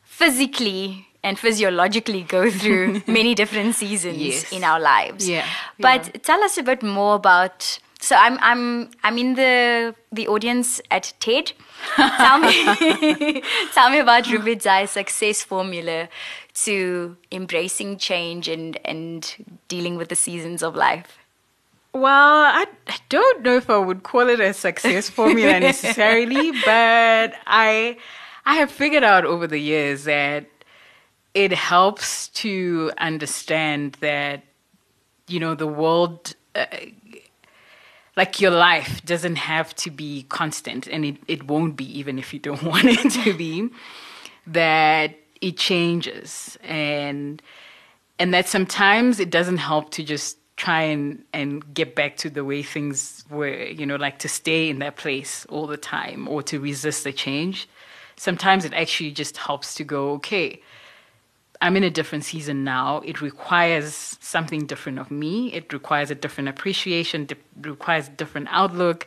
physically 0.02 1.06
and 1.22 1.38
physiologically 1.38 2.22
go 2.22 2.50
through 2.60 3.02
many 3.06 3.34
different 3.34 3.74
seasons 3.74 4.18
Yes. 4.18 4.52
in 4.52 4.62
our 4.64 4.78
lives. 4.80 5.28
Yeah, 5.28 5.46
But 5.78 6.06
yeah. 6.06 6.20
tell 6.22 6.42
us 6.44 6.58
a 6.58 6.62
bit 6.62 6.82
more 6.82 7.14
about. 7.16 7.78
So 8.04 8.16
I'm 8.16 8.38
I'm 8.42 8.90
I'm 9.02 9.16
in 9.16 9.34
the 9.34 9.94
the 10.12 10.28
audience 10.28 10.78
at 10.90 11.14
TED. 11.20 11.52
tell 11.96 12.38
me 12.38 12.52
tell 13.72 13.88
me 13.88 13.98
about 13.98 14.24
Rumbidzai's 14.24 14.90
success 14.90 15.42
formula 15.42 16.10
to 16.64 17.16
embracing 17.32 17.96
change 17.96 18.46
and 18.46 18.78
and 18.84 19.58
dealing 19.68 19.96
with 19.96 20.10
the 20.10 20.16
seasons 20.16 20.62
of 20.62 20.76
life. 20.76 21.18
Well, 21.94 22.44
I, 22.60 22.66
I 22.88 22.96
don't 23.08 23.42
know 23.42 23.56
if 23.56 23.70
I 23.70 23.78
would 23.78 24.02
call 24.02 24.28
it 24.28 24.38
a 24.38 24.52
success 24.52 25.08
formula 25.08 25.58
necessarily, 25.70 26.50
but 26.66 27.32
I 27.46 27.96
I 28.44 28.56
have 28.56 28.70
figured 28.70 29.04
out 29.04 29.24
over 29.24 29.46
the 29.46 29.60
years 29.72 30.04
that 30.04 30.44
it 31.32 31.52
helps 31.52 32.28
to 32.44 32.92
understand 32.98 33.96
that 34.00 34.42
you 35.26 35.40
know 35.40 35.54
the 35.54 35.66
world 35.66 36.34
uh, 36.54 36.66
like 38.16 38.40
your 38.40 38.50
life 38.50 39.04
doesn't 39.04 39.36
have 39.36 39.74
to 39.76 39.90
be 39.90 40.24
constant 40.28 40.86
and 40.86 41.04
it, 41.04 41.16
it 41.26 41.46
won't 41.46 41.76
be 41.76 41.98
even 41.98 42.18
if 42.18 42.32
you 42.32 42.38
don't 42.38 42.62
want 42.72 42.84
it 42.84 43.10
to 43.24 43.34
be 43.34 43.68
that 44.46 45.14
it 45.40 45.56
changes. 45.56 46.58
And 46.62 47.42
and 48.18 48.32
that 48.32 48.46
sometimes 48.48 49.18
it 49.20 49.30
doesn't 49.30 49.58
help 49.58 49.90
to 49.90 50.04
just 50.04 50.38
try 50.56 50.82
and 50.82 51.24
and 51.32 51.74
get 51.74 51.96
back 51.96 52.16
to 52.16 52.30
the 52.30 52.44
way 52.44 52.62
things 52.62 53.24
were 53.28 53.48
you 53.48 53.84
know 53.84 53.96
like 53.96 54.20
to 54.20 54.28
stay 54.28 54.68
in 54.68 54.78
that 54.78 54.96
place 54.96 55.44
all 55.46 55.66
the 55.66 55.76
time 55.76 56.28
or 56.28 56.42
to 56.44 56.60
resist 56.60 57.04
the 57.04 57.12
change. 57.12 57.68
Sometimes 58.16 58.64
it 58.64 58.72
actually 58.72 59.10
just 59.10 59.36
helps 59.36 59.74
to 59.74 59.84
go 59.84 60.12
okay 60.12 60.62
I'm 61.64 61.78
in 61.78 61.82
a 61.82 61.88
different 61.88 62.24
season 62.24 62.62
now. 62.62 63.00
It 63.06 63.22
requires 63.22 64.18
something 64.20 64.66
different 64.66 64.98
of 64.98 65.10
me. 65.10 65.50
It 65.54 65.72
requires 65.72 66.10
a 66.10 66.14
different 66.14 66.50
appreciation. 66.50 67.26
It 67.30 67.38
requires 67.62 68.06
a 68.08 68.10
different 68.10 68.48
outlook. 68.50 69.06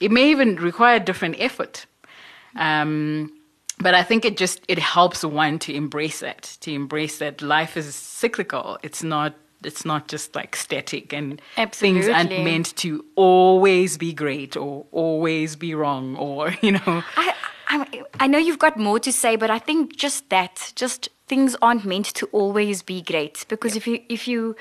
It 0.00 0.10
may 0.10 0.30
even 0.30 0.56
require 0.56 0.98
different 0.98 1.36
effort. 1.38 1.86
Um, 2.56 3.32
but 3.78 3.94
I 3.94 4.02
think 4.02 4.26
it 4.26 4.36
just 4.36 4.60
it 4.68 4.78
helps 4.78 5.24
one 5.24 5.58
to 5.60 5.74
embrace 5.74 6.20
that, 6.20 6.58
to 6.60 6.74
embrace 6.74 7.16
that 7.20 7.40
life 7.40 7.74
is 7.74 7.94
cyclical. 7.94 8.78
It's 8.82 9.02
not 9.02 9.34
it's 9.64 9.86
not 9.86 10.06
just 10.06 10.34
like 10.34 10.56
static 10.56 11.14
and 11.14 11.40
things 11.72 12.06
aren't 12.06 12.28
meant 12.44 12.76
to 12.76 13.02
always 13.14 13.96
be 13.96 14.12
great 14.12 14.58
or 14.58 14.84
always 14.92 15.56
be 15.56 15.74
wrong 15.74 16.16
or 16.16 16.54
you 16.60 16.72
know 16.72 17.02
I, 17.16 17.34
I, 17.68 18.02
I 18.20 18.26
know 18.26 18.38
you've 18.38 18.58
got 18.58 18.78
more 18.78 19.00
to 19.00 19.10
say, 19.10 19.36
but 19.36 19.50
I 19.50 19.58
think 19.58 19.96
just 19.96 20.28
that, 20.28 20.72
just 20.76 21.08
things 21.26 21.56
aren't 21.62 21.84
meant 21.84 22.06
to 22.06 22.26
always 22.26 22.82
be 22.82 23.02
great. 23.02 23.44
Because 23.48 23.76
if 23.76 23.86
you 23.86 24.00
if 24.08 24.28
you 24.28 24.56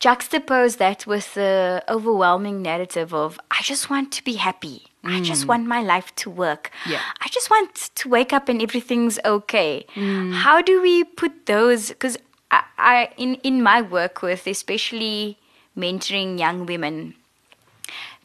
juxtapose 0.00 0.76
that 0.76 1.06
with 1.06 1.34
the 1.34 1.82
overwhelming 1.88 2.60
narrative 2.62 3.14
of 3.14 3.40
I 3.50 3.62
just 3.62 3.88
want 3.88 4.12
to 4.12 4.24
be 4.24 4.34
happy, 4.34 4.86
I 5.04 5.20
just 5.20 5.44
mm. 5.44 5.48
want 5.48 5.66
my 5.66 5.82
life 5.82 6.14
to 6.16 6.30
work, 6.30 6.70
Yeah. 6.86 7.00
I 7.20 7.28
just 7.28 7.48
want 7.50 7.90
to 7.94 8.08
wake 8.08 8.32
up 8.32 8.48
and 8.48 8.60
everything's 8.60 9.18
okay. 9.24 9.86
Mm. 9.94 10.34
How 10.34 10.60
do 10.60 10.82
we 10.82 11.04
put 11.04 11.46
those? 11.46 11.88
Because 11.88 12.18
I, 12.50 12.62
I 12.78 13.08
in 13.16 13.36
in 13.36 13.62
my 13.62 13.82
work 13.82 14.22
with 14.22 14.46
especially 14.46 15.38
mentoring 15.76 16.38
young 16.38 16.66
women 16.66 17.14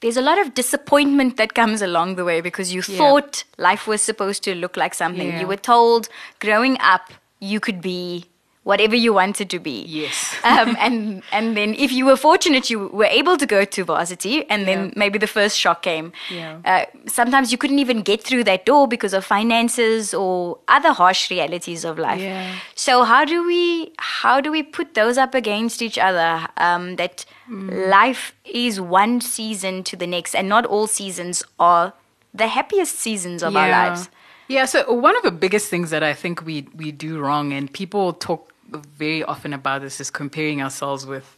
there's 0.02 0.18
a 0.18 0.22
lot 0.22 0.40
of 0.40 0.54
disappointment 0.56 1.38
that 1.38 1.54
comes 1.54 1.82
along 1.82 2.16
the 2.16 2.26
way 2.26 2.42
because 2.42 2.74
you 2.74 2.82
Yeah. 2.88 2.98
thought 2.98 3.44
life 3.58 3.88
was 3.88 4.02
supposed 4.02 4.44
to 4.44 4.56
look 4.56 4.76
like 4.76 4.96
something. 4.96 5.30
Yeah. 5.30 5.42
You 5.42 5.48
were 5.48 5.64
told 5.74 6.10
growing 6.40 6.78
up 6.82 7.14
you 7.42 7.60
could 7.60 7.82
be 7.82 8.26
whatever 8.64 8.96
you 8.96 9.12
wanted 9.12 9.50
to 9.50 9.58
be. 9.58 9.82
Yes. 9.90 10.36
um, 10.44 10.76
and 10.80 11.24
and 11.32 11.58
then 11.58 11.74
if 11.74 11.92
you 11.92 12.06
were 12.06 12.16
fortunate, 12.16 12.70
you 12.70 12.88
were 12.90 13.10
able 13.22 13.36
to 13.36 13.48
go 13.48 13.66
to 13.66 13.84
varsity, 13.84 14.48
and 14.52 14.68
then 14.68 14.86
Yeah. 14.86 14.92
maybe 14.96 15.18
the 15.18 15.26
first 15.28 15.58
shock 15.58 15.82
came. 15.82 16.12
Yeah. 16.30 16.60
Uh, 16.64 16.86
sometimes 17.08 17.52
you 17.52 17.58
couldn't 17.58 17.80
even 17.80 18.04
get 18.04 18.22
through 18.24 18.44
that 18.44 18.66
door 18.68 18.88
because 18.88 19.16
of 19.16 19.26
finances 19.26 20.14
or 20.14 20.60
other 20.68 20.92
harsh 20.94 21.32
realities 21.32 21.84
of 21.84 21.98
life. 21.98 22.22
Yeah. 22.22 22.54
So 22.76 23.02
how 23.04 23.26
do 23.26 23.44
we 23.48 23.94
how 23.98 24.40
do 24.42 24.52
we 24.52 24.62
put 24.62 24.94
those 24.94 25.18
up 25.18 25.34
against 25.34 25.82
each 25.82 25.98
other? 25.98 26.48
Um, 26.58 26.96
that 26.98 27.26
Mm. 27.50 27.90
life 27.90 28.34
is 28.46 28.80
one 28.80 29.20
season 29.20 29.84
to 29.90 29.98
the 29.98 30.08
next, 30.08 30.36
and 30.36 30.48
not 30.48 30.66
all 30.68 30.86
seasons 30.88 31.44
are 31.60 31.94
the 32.34 32.48
happiest 32.48 33.00
seasons 33.00 33.44
of 33.44 33.58
our 33.58 33.70
lives. 33.70 34.10
Yeah, 34.52 34.66
so 34.66 34.92
one 34.92 35.16
of 35.16 35.24
the 35.24 35.32
biggest 35.32 35.70
things 35.70 35.92
that 35.92 36.04
I 36.04 36.14
think 36.14 36.46
we 36.46 36.68
we 36.76 36.92
do 36.92 37.20
wrong, 37.20 37.54
and 37.54 37.72
people 37.72 38.12
talk 38.12 38.52
very 38.68 39.24
often 39.24 39.54
about 39.54 39.82
this, 39.82 40.02
is 40.02 40.12
comparing 40.12 40.62
ourselves 40.62 41.06
with 41.06 41.38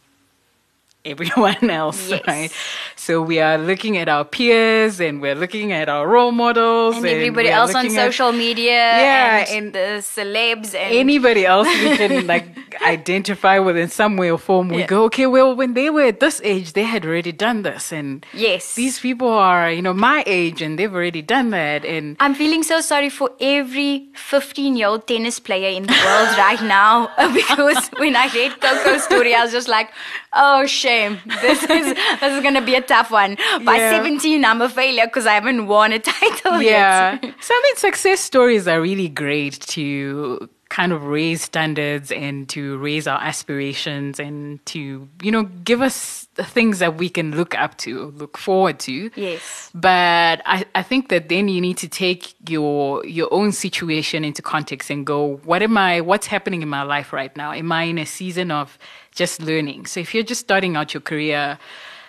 everyone 1.04 1.68
else, 1.82 2.08
Yes. 2.10 2.22
right? 2.26 2.52
So 2.96 3.20
we 3.22 3.38
are 3.40 3.58
looking 3.58 3.98
at 3.98 4.08
our 4.08 4.24
peers, 4.24 5.00
and 5.00 5.20
we're 5.20 5.34
looking 5.34 5.72
at 5.72 5.88
our 5.88 6.08
role 6.08 6.32
models, 6.32 6.96
And 6.96 7.06
everybody 7.06 7.48
else 7.50 7.74
on 7.74 7.84
looking 7.84 7.98
at 7.98 8.04
social 8.12 8.32
media, 8.32 8.72
Yeah, 8.72 9.44
and, 9.48 9.66
and- 9.66 9.72
the 9.74 10.00
celebs, 10.02 10.74
and 10.74 10.94
anybody 10.94 11.44
else 11.44 11.68
we 11.68 11.96
can 11.96 12.26
like 12.34 12.46
identify 12.82 13.58
with 13.58 13.76
in 13.76 13.88
some 13.88 14.16
way 14.16 14.30
or 14.30 14.38
form. 14.38 14.68
We 14.68 14.78
Yeah. 14.80 14.86
go, 14.86 15.04
okay, 15.04 15.26
well, 15.26 15.54
when 15.54 15.74
they 15.74 15.90
were 15.90 16.02
at 16.04 16.20
this 16.20 16.40
age, 16.44 16.72
they 16.72 16.84
had 16.84 17.04
already 17.04 17.32
done 17.32 17.62
this, 17.62 17.92
and 17.92 18.24
yes, 18.32 18.74
these 18.74 18.98
people 18.98 19.28
are, 19.28 19.70
you 19.70 19.82
know, 19.82 19.92
my 19.94 20.22
age, 20.26 20.62
and 20.62 20.78
they've 20.78 20.92
already 20.94 21.22
done 21.22 21.50
that, 21.50 21.84
and 21.84 22.16
I'm 22.20 22.34
feeling 22.34 22.62
so 22.62 22.80
sorry 22.80 23.10
for 23.10 23.30
every 23.40 24.08
15 24.14 24.76
year 24.76 24.88
old 24.88 25.06
tennis 25.06 25.38
player 25.38 25.68
in 25.68 25.84
the 25.84 25.92
world 26.06 26.38
right 26.38 26.62
now 26.62 27.10
because 27.34 27.88
when 27.98 28.16
I 28.16 28.28
read 28.32 28.60
Coco's 28.60 29.04
story, 29.04 29.34
I 29.34 29.42
was 29.42 29.52
just 29.52 29.68
like, 29.68 29.90
oh, 30.32 30.64
shame. 30.94 31.18
This 31.40 31.62
is, 31.78 31.94
this 32.20 32.32
is 32.36 32.42
going 32.42 32.54
to 32.54 32.60
be 32.62 32.74
a 32.74 32.80
tough 32.80 33.10
one. 33.10 33.36
By 33.64 33.76
Yeah. 33.76 33.90
17, 33.90 34.44
I'm 34.44 34.60
a 34.62 34.68
failure 34.68 35.06
because 35.06 35.26
I 35.26 35.34
haven't 35.34 35.66
won 35.66 35.92
a 35.92 35.98
title 36.14 36.60
yeah. 36.62 37.18
yet. 37.22 37.34
so 37.40 37.54
I 37.54 37.60
mean, 37.64 37.76
success 37.76 38.20
stories 38.20 38.66
are 38.68 38.80
really 38.80 39.08
great 39.08 39.60
to 39.76 40.48
kind 40.70 40.92
of 40.92 41.04
raise 41.04 41.42
standards 41.42 42.10
and 42.10 42.48
to 42.48 42.78
raise 42.78 43.06
our 43.06 43.20
aspirations 43.22 44.18
and 44.18 44.64
to 44.66 45.08
you 45.22 45.30
know 45.30 45.44
give 45.62 45.80
us 45.80 46.23
things 46.36 46.80
that 46.80 46.96
we 46.96 47.08
can 47.08 47.36
look 47.36 47.54
up 47.54 47.76
to, 47.78 48.06
look 48.16 48.36
forward 48.36 48.78
to. 48.80 49.10
Yes. 49.14 49.70
But 49.74 50.42
I, 50.44 50.64
I 50.74 50.82
think 50.82 51.08
that 51.10 51.28
then 51.28 51.48
you 51.48 51.60
need 51.60 51.76
to 51.78 51.88
take 51.88 52.34
your 52.48 53.04
your 53.06 53.32
own 53.32 53.52
situation 53.52 54.24
into 54.24 54.42
context 54.42 54.90
and 54.90 55.06
go, 55.06 55.36
what 55.44 55.62
am 55.62 55.78
I 55.78 56.00
what's 56.00 56.26
happening 56.26 56.62
in 56.62 56.68
my 56.68 56.82
life 56.82 57.12
right 57.12 57.34
now? 57.36 57.52
Am 57.52 57.70
I 57.70 57.84
in 57.84 57.98
a 57.98 58.06
season 58.06 58.50
of 58.50 58.78
just 59.12 59.40
learning? 59.40 59.86
So 59.86 60.00
if 60.00 60.14
you're 60.14 60.24
just 60.24 60.40
starting 60.40 60.76
out 60.76 60.92
your 60.92 61.00
career, 61.00 61.58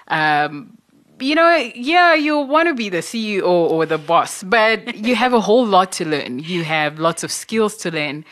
um, 0.08 0.78
you 1.20 1.36
know, 1.36 1.56
yeah, 1.76 2.14
you 2.14 2.40
want 2.40 2.68
to 2.68 2.74
be 2.74 2.90
the 2.90 2.98
CEO 2.98 3.46
or 3.46 3.86
the 3.86 3.98
boss, 3.98 4.44
but 4.44 4.96
you 4.96 5.16
have 5.16 5.34
a 5.34 5.40
whole 5.40 5.66
lot 5.66 5.92
to 5.94 6.06
learn. 6.06 6.40
You 6.40 6.64
have 6.64 7.00
lots 7.00 7.24
of 7.24 7.32
skills 7.32 7.78
to 7.78 7.92
learn. 7.92 8.26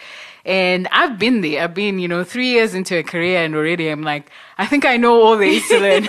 And 0.46 0.90
I've 0.92 1.18
been 1.18 1.40
there. 1.42 1.64
I've 1.64 1.74
been, 1.74 2.00
you 2.00 2.08
know, 2.08 2.24
three 2.24 2.50
years 2.50 2.74
into 2.74 2.98
a 2.98 3.04
career 3.04 3.46
and 3.46 3.56
already 3.56 3.88
I'm 3.88 4.02
like, 4.02 4.30
I 4.58 4.66
think 4.66 4.86
I 4.86 4.98
know 4.98 5.22
all 5.22 5.38
there 5.38 5.48
is 5.48 5.66
to 5.70 5.80
learn. 5.80 6.06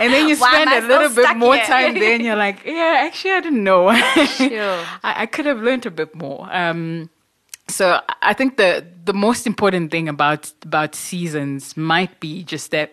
and 0.00 0.12
then 0.12 0.28
you 0.28 0.36
spend 0.36 0.70
a 0.70 0.86
little 0.86 1.12
bit 1.14 1.36
more 1.36 1.56
time 1.56 1.94
there 1.94 2.14
and 2.14 2.22
you're 2.22 2.36
like, 2.36 2.64
yeah, 2.64 3.02
actually, 3.04 3.32
I 3.32 3.40
didn't 3.40 3.64
know. 3.64 3.92
Sure. 4.26 4.84
I, 5.02 5.22
I 5.22 5.26
could 5.26 5.46
have 5.46 5.60
learned 5.60 5.86
a 5.86 5.90
bit 5.90 6.14
more. 6.14 6.48
Um, 6.52 7.10
so 7.66 8.00
I 8.22 8.32
think 8.32 8.56
the 8.56 8.84
the 9.04 9.12
most 9.14 9.46
important 9.46 9.90
thing 9.90 10.08
about 10.08 10.52
about 10.62 10.94
seasons 10.94 11.76
might 11.76 12.18
be 12.20 12.42
just 12.42 12.72
that 12.72 12.92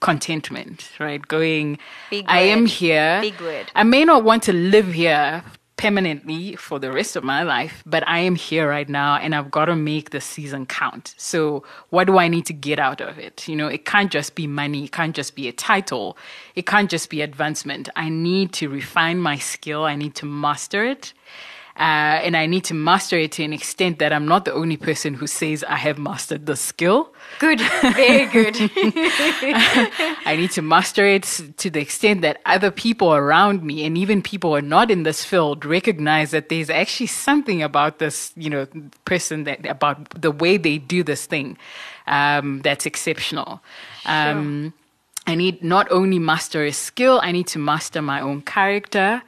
contentment, 0.00 0.90
right? 0.98 1.26
Going, 1.26 1.78
I 2.26 2.40
am 2.40 2.66
here. 2.66 3.18
Big 3.20 3.40
word. 3.40 3.70
I 3.74 3.82
may 3.82 4.04
not 4.04 4.24
want 4.24 4.42
to 4.44 4.52
live 4.52 4.92
here 4.92 5.42
permanently 5.80 6.56
for 6.56 6.78
the 6.78 6.92
rest 6.92 7.16
of 7.16 7.24
my 7.24 7.42
life, 7.42 7.82
but 7.86 8.06
I 8.06 8.18
am 8.18 8.34
here 8.34 8.68
right 8.68 8.88
now 8.88 9.16
and 9.16 9.34
I've 9.34 9.50
got 9.50 9.64
to 9.64 9.74
make 9.74 10.10
the 10.10 10.20
season 10.20 10.66
count. 10.66 11.14
So, 11.16 11.64
what 11.88 12.06
do 12.06 12.18
I 12.18 12.28
need 12.28 12.44
to 12.46 12.52
get 12.52 12.78
out 12.78 13.00
of 13.00 13.18
it? 13.18 13.48
You 13.48 13.56
know, 13.56 13.66
it 13.66 13.86
can't 13.86 14.12
just 14.12 14.34
be 14.34 14.46
money, 14.46 14.84
it 14.84 14.92
can't 14.92 15.16
just 15.16 15.34
be 15.34 15.48
a 15.48 15.52
title, 15.52 16.18
it 16.54 16.66
can't 16.66 16.90
just 16.90 17.08
be 17.08 17.22
advancement. 17.22 17.88
I 17.96 18.10
need 18.10 18.52
to 18.54 18.68
refine 18.68 19.20
my 19.20 19.38
skill, 19.38 19.84
I 19.84 19.96
need 19.96 20.14
to 20.16 20.26
master 20.26 20.84
it. 20.84 21.14
Uh, 21.80 22.20
and 22.22 22.36
I 22.36 22.44
need 22.44 22.64
to 22.64 22.74
master 22.74 23.18
it 23.18 23.32
to 23.32 23.42
an 23.42 23.54
extent 23.54 24.00
that 24.00 24.12
I'm 24.12 24.28
not 24.28 24.44
the 24.44 24.52
only 24.52 24.76
person 24.76 25.14
who 25.14 25.26
says 25.26 25.64
I 25.64 25.76
have 25.76 25.96
mastered 25.96 26.44
the 26.44 26.54
skill. 26.54 27.14
Good, 27.38 27.58
very 27.80 28.26
good. 28.26 28.54
I 30.26 30.34
need 30.36 30.50
to 30.50 30.62
master 30.62 31.06
it 31.06 31.22
to 31.56 31.70
the 31.70 31.80
extent 31.80 32.20
that 32.20 32.42
other 32.44 32.70
people 32.70 33.14
around 33.14 33.62
me 33.62 33.86
and 33.86 33.96
even 33.96 34.20
people 34.20 34.50
who 34.50 34.56
are 34.56 34.62
not 34.62 34.90
in 34.90 35.04
this 35.04 35.24
field 35.24 35.64
recognize 35.64 36.32
that 36.32 36.50
there's 36.50 36.68
actually 36.68 37.06
something 37.06 37.62
about 37.62 37.98
this, 37.98 38.34
you 38.36 38.50
know, 38.50 38.66
person 39.06 39.44
that 39.44 39.64
about 39.64 40.20
the 40.20 40.30
way 40.30 40.58
they 40.58 40.76
do 40.76 41.02
this 41.02 41.24
thing 41.24 41.56
um, 42.06 42.60
that's 42.60 42.84
exceptional. 42.84 43.62
Um, 44.04 44.74
I 45.26 45.34
need 45.34 45.62
not 45.62 45.90
only 45.90 46.18
master 46.18 46.64
a 46.64 46.72
skill, 46.72 47.20
I 47.22 47.32
need 47.32 47.46
to 47.48 47.58
master 47.58 48.02
my 48.02 48.20
own 48.20 48.42
character. 48.42 49.22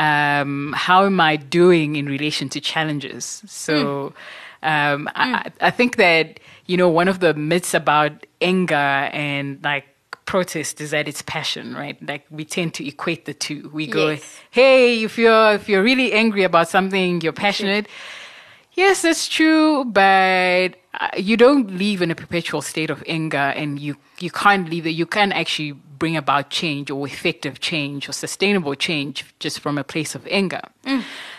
Um, 0.00 0.72
how 0.76 1.04
am 1.04 1.20
I 1.20 1.36
doing 1.36 1.96
in 1.96 2.06
relation 2.06 2.48
to 2.50 2.60
challenges? 2.60 3.42
So, 3.46 4.14
um, 4.62 5.08
I, 5.14 5.50
I 5.60 5.70
think 5.70 5.96
that 5.96 6.40
you 6.66 6.76
know 6.80 6.88
one 6.88 7.08
of 7.08 7.20
the 7.20 7.34
myths 7.34 7.74
about 7.74 8.12
anger 8.40 8.74
and 8.74 9.58
like 9.62 9.84
protest 10.24 10.80
is 10.80 10.90
that 10.92 11.08
it's 11.08 11.22
passion, 11.22 11.74
right? 11.74 11.98
Like 12.06 12.24
we 12.30 12.44
tend 12.44 12.72
to 12.74 12.86
equate 12.86 13.24
the 13.26 13.34
two. 13.34 13.68
We 13.74 13.86
go, 13.86 14.10
Yes. 14.10 14.40
"Hey, 14.50 15.02
if 15.04 15.18
you're 15.18 15.54
if 15.54 15.68
you're 15.68 15.82
really 15.82 16.12
angry 16.12 16.44
about 16.44 16.68
something, 16.68 17.20
you're 17.20 17.32
passionate." 17.46 17.86
Yes, 18.74 19.02
that's 19.02 19.26
true, 19.28 19.84
but 19.84 20.76
uh, 21.00 21.08
you 21.16 21.36
don't 21.36 21.66
live 21.76 22.00
in 22.00 22.10
a 22.10 22.14
perpetual 22.14 22.62
state 22.62 22.88
of 22.88 23.02
anger, 23.06 23.52
and 23.60 23.78
you 23.78 23.96
you 24.20 24.30
can't 24.30 24.70
leave 24.70 24.86
it. 24.86 24.94
You 25.02 25.06
can 25.06 25.32
actually 25.32 25.74
bring 26.00 26.16
about 26.16 26.50
change 26.50 26.90
or 26.90 27.06
effective 27.06 27.60
change 27.60 28.08
or 28.08 28.12
sustainable 28.12 28.74
change 28.74 29.24
just 29.38 29.60
from 29.60 29.78
a 29.78 29.84
place 29.84 30.16
of 30.16 30.26
anger. 30.26 30.62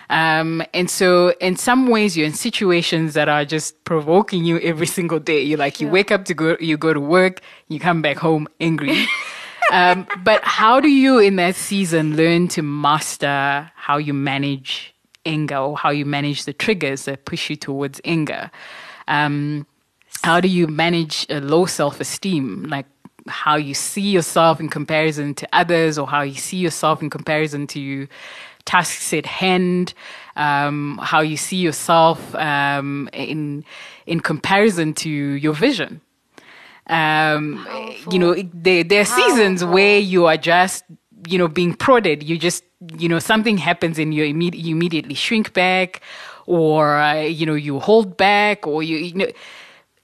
Um, 0.10 0.63
and 0.74 0.89
so, 0.89 1.34
in 1.41 1.58
some 1.58 1.88
ways, 1.88 2.15
you're 2.15 2.27
in 2.27 2.34
situations 2.34 3.13
that 3.15 3.27
are 3.27 3.44
just 3.44 3.84
provoking 3.84 4.46
you 4.46 4.60
every 4.60 4.88
single 4.98 5.20
day. 5.20 5.41
You 5.41 5.58
like 5.58 5.82
you 5.82 5.89
wake 5.89 6.12
up 6.12 6.24
to 6.25 6.34
go, 6.34 6.56
you 6.62 6.77
go 6.77 6.94
to 6.94 7.01
work, 7.01 7.41
you 7.68 7.80
come 7.80 8.01
back 8.01 8.18
home 8.18 8.48
angry. 8.62 9.06
um, 9.72 10.08
but 10.24 10.41
how 10.44 10.80
do 10.80 10.88
you, 10.88 11.20
in 11.20 11.36
that 11.38 11.56
season, 11.56 12.15
learn 12.15 12.48
to 12.50 12.62
master 12.62 13.72
how 13.75 13.98
you 13.98 14.13
manage 14.13 14.94
anger 15.25 15.58
or 15.58 15.77
how 15.77 15.89
you 15.89 16.06
manage 16.06 16.46
the 16.46 16.53
triggers 16.53 17.06
that 17.06 17.25
push 17.25 17.50
you 17.50 17.56
towards 17.56 18.00
anger? 18.06 18.51
Um, 19.08 19.65
how 20.24 20.39
do 20.39 20.48
you 20.48 20.68
manage 20.68 21.25
a 21.30 21.39
low 21.39 21.65
self-esteem, 21.65 22.63
like 22.63 22.86
how 23.28 23.56
you 23.56 23.74
see 23.74 24.01
yourself 24.01 24.60
in 24.60 24.70
comparison 24.70 25.34
to 25.36 25.48
others, 25.54 25.98
or 25.98 26.08
how 26.08 26.22
you 26.22 26.36
see 26.36 26.58
yourself 26.58 27.01
in 27.01 27.10
comparison 27.10 27.68
to 27.68 28.08
tasks 28.66 29.13
at 29.13 29.25
hand, 29.25 29.94
um, 30.36 31.00
how 31.01 31.22
you 31.22 31.38
see 31.38 31.58
yourself 31.58 32.36
um, 32.36 33.10
in 33.13 33.63
in 34.06 34.20
comparison 34.20 34.94
to 34.94 35.10
your 35.10 35.54
vision. 35.54 36.01
Um, 36.88 37.66
you 38.12 38.20
know, 38.20 38.36
there, 38.54 38.84
there 38.84 39.01
are 39.01 39.06
seasons 39.06 39.63
where 39.63 40.00
you 40.00 40.25
are 40.25 40.36
just, 40.36 40.84
you 41.28 41.38
know, 41.38 41.48
being 41.48 41.74
prodded. 41.74 42.24
You 42.24 42.38
just, 42.38 42.63
you 42.98 43.08
know, 43.08 43.20
something 43.20 43.58
happens 43.58 43.98
and 43.98 44.13
you, 44.13 44.24
imme- 44.24 44.58
you 44.58 44.75
immediately 44.75 45.16
shrink 45.16 45.54
back, 45.54 46.01
or 46.48 46.98
uh, 46.98 47.22
you 47.22 47.46
know, 47.46 47.54
you 47.54 47.80
hold 47.80 48.18
back, 48.18 48.68
or 48.68 48.84
you, 48.84 48.98
you 48.98 49.13
know, 49.13 49.28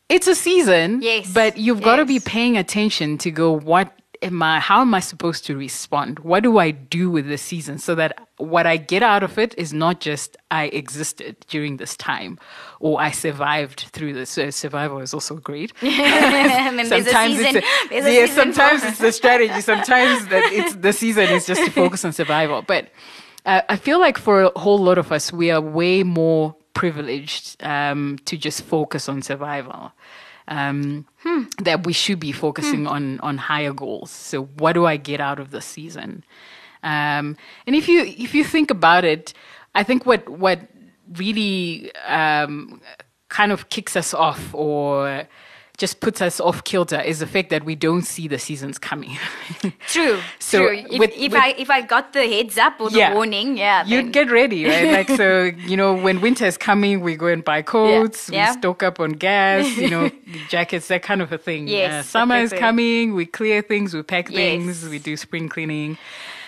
it's 0.09 0.27
a 0.27 0.35
season. 0.35 1.01
Yes, 1.01 1.31
but 1.33 1.57
you've 1.57 1.81
got 1.81 1.97
to 1.97 2.05
be 2.05 2.19
paying 2.19 2.57
attention 2.57 3.17
to 3.19 3.31
go. 3.31 3.51
What 3.51 3.93
am 4.21 4.41
I? 4.41 4.59
How 4.59 4.81
am 4.81 4.93
I 4.93 4.99
supposed 4.99 5.45
to 5.45 5.57
respond? 5.57 6.19
What 6.19 6.43
do 6.43 6.57
I 6.57 6.71
do 6.71 7.09
with 7.09 7.27
this 7.27 7.41
season 7.41 7.77
so 7.77 7.95
that 7.95 8.27
what 8.37 8.65
I 8.65 8.77
get 8.77 9.03
out 9.03 9.23
of 9.23 9.37
it 9.37 9.55
is 9.57 9.73
not 9.73 9.99
just 9.99 10.37
I 10.51 10.65
existed 10.65 11.37
during 11.47 11.77
this 11.77 11.97
time 11.97 12.37
or 12.79 13.01
I 13.01 13.11
survived 13.11 13.81
through 13.91 14.13
this. 14.13 14.29
So 14.29 14.49
survival 14.49 14.99
is 14.99 15.13
also 15.13 15.35
great. 15.35 15.73
and 15.81 16.79
then 16.79 16.89
there's 16.89 16.91
a 16.91 17.03
sometimes 17.11 17.39
it's 17.39 17.65
a, 17.91 18.09
a 18.09 18.13
yeah, 18.13 18.25
sometimes 18.27 18.83
it's 18.83 18.99
the 18.99 19.11
strategy. 19.11 19.61
Sometimes 19.67 20.27
that 20.27 20.51
it's 20.53 20.75
the 20.75 20.93
season 20.93 21.29
is 21.29 21.45
just 21.45 21.63
to 21.65 21.71
focus 21.71 22.05
on 22.05 22.13
survival. 22.13 22.61
But 22.61 22.89
uh, 23.45 23.61
I 23.69 23.75
feel 23.75 23.99
like 23.99 24.17
for 24.17 24.43
a 24.43 24.59
whole 24.59 24.77
lot 24.77 24.97
of 24.97 25.11
us, 25.11 25.33
we 25.33 25.51
are 25.51 25.61
way 25.61 26.03
more 26.03 26.55
privileged 26.77 27.61
um, 27.63 28.17
to 28.25 28.37
just 28.37 28.61
focus 28.61 29.09
on 29.09 29.21
survival. 29.21 29.91
Um, 30.47 31.05
That 31.63 31.85
we 31.85 31.93
should 31.93 32.19
be 32.19 32.31
focusing 32.31 32.87
on 32.87 33.19
on 33.19 33.37
higher 33.37 33.73
goals. 33.73 34.11
So, 34.11 34.45
what 34.59 34.73
do 34.73 34.85
I 34.85 34.97
get 34.97 35.19
out 35.19 35.39
of 35.39 35.49
the 35.51 35.61
season? 35.61 36.23
Um, 36.83 37.35
and 37.65 37.75
if 37.75 37.87
you 37.89 37.99
if 38.05 38.33
you 38.35 38.43
think 38.45 38.71
about 38.71 39.03
it, 39.03 39.33
I 39.75 39.83
think 39.83 40.05
what 40.05 40.21
what 40.29 40.59
really 41.17 41.91
um, 42.07 42.81
kind 43.29 43.51
of 43.51 43.67
kicks 43.69 43.95
us 43.95 44.13
off 44.13 44.53
or 44.53 45.27
just 45.77 45.99
puts 45.99 46.21
us 46.23 46.39
off 46.39 46.63
kilter 46.63 46.99
is 46.99 47.19
the 47.19 47.27
fact 47.27 47.51
that 47.51 47.63
we 47.63 47.75
don't 47.75 48.01
see 48.01 48.27
the 48.27 48.39
seasons 48.39 48.79
coming. 48.79 49.15
True. 49.87 50.19
So 50.39 50.59
true. 50.59 50.77
If, 50.89 50.99
with- 50.99 51.11
if 51.17 51.31
with- 51.33 51.41
I 51.41 51.49
if 51.57 51.69
I 51.69 51.81
got 51.81 52.13
the 52.13 52.25
heads 52.27 52.57
up 52.57 52.79
or 52.79 52.89
the 52.89 52.97
Yeah. 52.99 53.13
warning, 53.13 53.57
yeah, 53.57 53.85
You'd 53.85 54.11
get 54.13 54.31
ready, 54.31 54.65
right? 54.65 54.91
Like 54.97 55.09
so, 55.09 55.51
you 55.71 55.75
know, 55.77 55.93
when 55.93 56.21
winter 56.21 56.45
is 56.45 56.57
coming, 56.57 57.01
we 57.01 57.15
go 57.15 57.27
and 57.27 57.43
buy 57.43 57.61
coats, 57.61 58.29
Yeah. 58.29 58.53
we 58.53 58.57
stock 58.59 58.81
up 58.83 58.99
on 58.99 59.11
gas, 59.11 59.65
you 59.77 59.89
know, 59.89 60.09
jackets, 60.49 60.87
that 60.87 61.03
kind 61.03 61.21
of 61.21 61.31
a 61.31 61.37
thing. 61.37 61.67
Yes, 61.67 61.93
Uh, 61.93 62.03
summer 62.03 62.37
is 62.37 62.53
coming, 62.53 63.13
we 63.13 63.25
clear 63.25 63.61
things, 63.61 63.93
we 63.93 64.01
pack 64.03 64.29
Yes. 64.29 64.37
things, 64.37 64.87
we 64.89 64.99
do 64.99 65.15
spring 65.17 65.47
cleaning. 65.49 65.97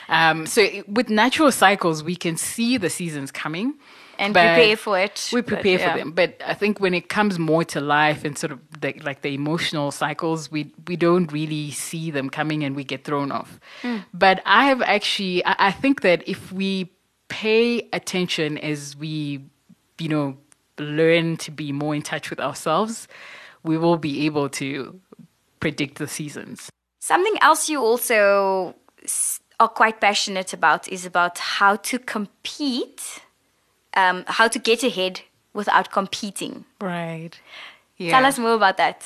Um, 0.07 0.47
so 0.47 0.65
with 0.87 1.09
natural 1.09 1.51
cycles, 1.51 2.03
we 2.03 2.15
can 2.15 2.35
see 2.37 2.77
the 2.77 2.89
seasons 2.89 3.31
coming. 3.31 3.73
And 4.19 4.33
but 4.33 4.55
prepare 4.55 4.77
for 4.77 4.99
it. 4.99 5.29
We 5.33 5.41
but 5.41 5.47
prepare 5.47 5.79
yeah. 5.79 5.91
for 5.91 5.97
them, 5.97 6.11
but 6.11 6.39
I 6.45 6.53
think 6.53 6.79
when 6.79 6.93
it 6.93 7.09
comes 7.09 7.39
more 7.39 7.63
to 7.65 7.81
life 7.81 8.23
and 8.25 8.37
sort 8.37 8.51
of 8.51 8.59
the, 8.81 8.93
like 9.03 9.21
the 9.21 9.33
emotional 9.33 9.91
cycles, 9.91 10.51
we 10.51 10.71
we 10.87 10.95
don't 10.95 11.31
really 11.31 11.71
see 11.71 12.11
them 12.11 12.29
coming, 12.29 12.63
and 12.63 12.75
we 12.75 12.83
get 12.83 13.03
thrown 13.03 13.31
off. 13.31 13.59
Hmm. 13.81 13.97
But 14.13 14.41
I 14.45 14.65
have 14.65 14.81
actually, 14.83 15.43
I, 15.45 15.55
I 15.69 15.71
think 15.71 16.01
that 16.01 16.27
if 16.27 16.51
we 16.51 16.91
pay 17.29 17.87
attention 17.93 18.57
as 18.57 18.95
we, 18.97 19.45
you 19.97 20.09
know, 20.09 20.37
learn 20.77 21.37
to 21.37 21.51
be 21.51 21.71
more 21.71 21.95
in 21.95 22.01
touch 22.01 22.29
with 22.29 22.39
ourselves, 22.39 23.07
we 23.63 23.77
will 23.77 23.97
be 23.97 24.25
able 24.25 24.49
to 24.49 24.99
predict 25.59 25.97
the 25.97 26.07
seasons. 26.07 26.69
Something 26.99 27.35
else 27.41 27.69
you 27.69 27.81
also 27.81 28.75
are 29.59 29.67
quite 29.67 29.99
passionate 29.99 30.53
about 30.53 30.87
is 30.87 31.05
about 31.05 31.37
how 31.37 31.75
to 31.77 31.99
compete, 31.99 33.21
um, 33.95 34.23
how 34.27 34.47
to 34.47 34.59
get 34.59 34.83
ahead 34.83 35.21
without 35.53 35.91
competing. 35.91 36.65
Right. 36.81 37.39
Yeah. 37.97 38.11
Tell 38.11 38.25
us 38.25 38.39
more 38.39 38.53
about 38.53 38.77
that. 38.77 39.03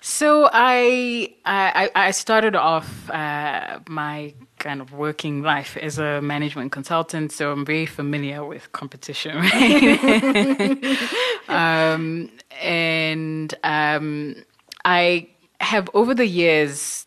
So 0.00 0.48
I 0.52 1.34
I, 1.44 1.90
I 1.94 2.10
started 2.12 2.54
off 2.54 3.10
uh, 3.10 3.80
my 3.88 4.32
kind 4.58 4.80
of 4.80 4.92
working 4.92 5.42
life 5.42 5.76
as 5.76 5.98
a 5.98 6.20
management 6.22 6.70
consultant, 6.70 7.32
so 7.32 7.50
I'm 7.50 7.66
very 7.66 7.86
familiar 7.86 8.44
with 8.44 8.70
competition. 8.70 9.36
Right? 9.38 10.98
um, 11.48 12.30
and 12.62 13.52
um, 13.64 14.36
I 14.84 15.28
have 15.60 15.90
over 15.94 16.14
the 16.14 16.26
years 16.26 17.06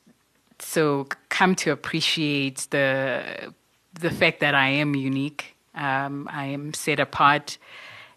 so 0.60 1.08
come 1.30 1.56
to 1.56 1.72
appreciate 1.72 2.68
the 2.72 3.54
the 3.94 4.10
fact 4.10 4.40
that 4.40 4.56
I 4.56 4.70
am 4.70 4.96
unique. 4.96 5.51
Um, 5.76 6.28
I 6.32 6.46
am 6.46 6.74
set 6.74 7.00
apart, 7.00 7.58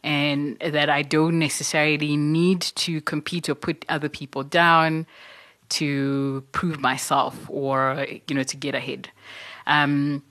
and 0.02 0.58
that 0.58 0.90
I 0.90 1.02
don't 1.02 1.38
necessarily 1.38 2.16
need 2.16 2.60
to 2.60 3.00
compete 3.00 3.48
or 3.48 3.54
put 3.54 3.84
other 3.88 4.08
people 4.08 4.42
down 4.42 5.06
to 5.70 6.44
prove 6.52 6.80
myself 6.80 7.36
or 7.48 8.06
you 8.28 8.34
know 8.34 8.42
to 8.42 8.56
get 8.56 8.74
ahead. 8.74 9.10
Um, 9.66 10.22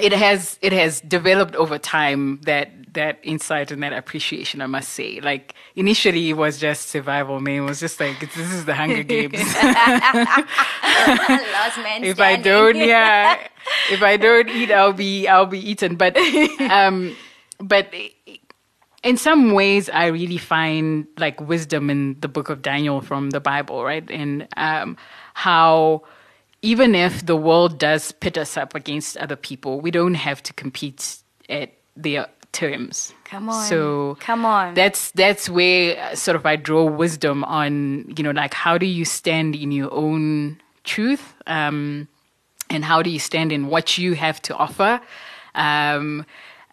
it 0.00 0.12
has 0.12 0.58
it 0.60 0.72
has 0.72 1.00
developed 1.00 1.54
over 1.54 1.78
time 1.78 2.40
that 2.42 2.70
that 2.94 3.18
insight 3.22 3.70
and 3.70 3.82
that 3.82 3.92
appreciation 3.92 4.60
i 4.60 4.66
must 4.66 4.90
say. 4.90 5.20
Like 5.20 5.54
initially 5.76 6.30
it 6.30 6.34
was 6.34 6.58
just 6.58 6.88
survival 6.88 7.40
man. 7.40 7.58
It 7.58 7.60
was 7.60 7.80
just 7.80 8.00
like 8.00 8.20
this 8.20 8.36
is 8.36 8.64
the 8.64 8.74
hunger 8.74 9.02
games. 9.02 9.34
If 12.04 12.20
i 12.20 12.36
don't 12.36 12.76
yeah. 12.76 13.48
If 13.90 14.02
i 14.02 14.16
don't 14.16 14.48
eat 14.48 14.70
i'll 14.70 14.92
be 14.92 15.28
i'll 15.28 15.46
be 15.46 15.58
eaten. 15.58 15.96
But 15.96 16.16
um 16.60 17.16
but 17.58 17.92
in 19.02 19.16
some 19.16 19.52
ways 19.52 19.88
i 19.90 20.06
really 20.06 20.38
find 20.38 21.06
like 21.18 21.40
wisdom 21.40 21.90
in 21.90 22.18
the 22.20 22.28
book 22.28 22.48
of 22.48 22.62
daniel 22.62 23.00
from 23.00 23.30
the 23.30 23.40
bible 23.40 23.84
right? 23.84 24.08
And 24.10 24.48
um 24.56 24.96
how 25.34 26.02
even 26.72 26.94
if 26.94 27.26
the 27.26 27.36
world 27.36 27.78
does 27.78 28.12
pit 28.24 28.36
us 28.38 28.56
up 28.56 28.74
against 28.74 29.16
other 29.18 29.36
people 29.36 29.72
we 29.80 29.90
don't 29.90 30.14
have 30.28 30.42
to 30.42 30.52
compete 30.62 31.18
at 31.48 31.68
their 31.96 32.26
terms 32.52 33.12
Come 33.24 33.48
on. 33.48 33.64
so 33.68 34.16
Come 34.20 34.44
on. 34.44 34.74
that's 34.74 35.10
that's 35.12 35.48
where 35.48 35.98
uh, 36.00 36.14
sort 36.14 36.36
of 36.36 36.46
I 36.46 36.56
draw 36.56 36.84
wisdom 36.84 37.44
on 37.44 37.74
you 38.16 38.22
know 38.24 38.30
like 38.42 38.54
how 38.54 38.78
do 38.78 38.86
you 38.86 39.04
stand 39.04 39.54
in 39.56 39.72
your 39.72 39.92
own 39.92 40.60
truth 40.84 41.34
um, 41.46 42.06
and 42.70 42.84
how 42.84 43.02
do 43.02 43.10
you 43.10 43.18
stand 43.18 43.50
in 43.52 43.66
what 43.68 43.98
you 43.98 44.14
have 44.14 44.40
to 44.42 44.52
offer 44.56 45.00
um, 45.54 46.24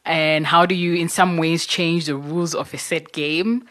and 0.05 0.45
how 0.45 0.65
do 0.65 0.75
you 0.75 0.93
in 0.93 1.09
some 1.09 1.37
ways 1.37 1.65
change 1.65 2.05
the 2.05 2.15
rules 2.15 2.53
of 2.55 2.73
a 2.73 2.77
set 2.77 3.11
game 3.11 3.65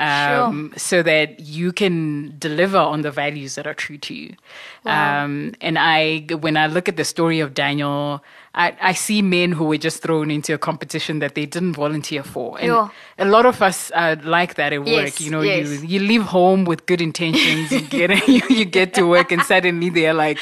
um, 0.00 0.72
so 0.76 1.02
that 1.02 1.40
you 1.40 1.72
can 1.72 2.34
deliver 2.38 2.78
on 2.78 3.02
the 3.02 3.10
values 3.10 3.54
that 3.56 3.66
are 3.66 3.74
true 3.74 3.98
to 3.98 4.14
you. 4.14 4.34
Um, 4.86 5.52
and 5.60 5.78
I, 5.78 6.20
when 6.40 6.56
I 6.56 6.66
look 6.66 6.88
at 6.88 6.96
the 6.96 7.04
story 7.04 7.40
of 7.40 7.52
Daniel, 7.52 8.24
I, 8.54 8.74
I 8.80 8.92
see 8.94 9.20
men 9.22 9.52
who 9.52 9.64
were 9.66 9.76
just 9.76 10.02
thrown 10.02 10.30
into 10.30 10.54
a 10.54 10.58
competition 10.58 11.18
that 11.20 11.34
they 11.34 11.44
didn't 11.46 11.74
volunteer 11.74 12.22
for. 12.22 12.58
And 12.58 12.68
Yeah. 12.68 12.88
a 13.18 13.26
lot 13.26 13.44
of 13.46 13.60
us 13.62 13.90
are 13.92 14.16
like 14.16 14.54
that 14.54 14.72
at 14.72 14.80
work. 14.80 14.88
Yes, 14.88 15.20
You 15.20 15.30
know, 15.30 15.42
yes. 15.42 15.68
you 15.68 15.86
you 15.86 16.00
leave 16.00 16.22
home 16.22 16.64
with 16.64 16.86
good 16.86 17.00
intentions, 17.00 17.70
you 17.70 17.82
get 17.82 18.10
you, 18.28 18.40
you 18.48 18.64
get 18.64 18.94
to 18.94 19.06
work, 19.06 19.30
and 19.30 19.42
suddenly 19.42 19.90
they're 19.90 20.14
like, 20.14 20.38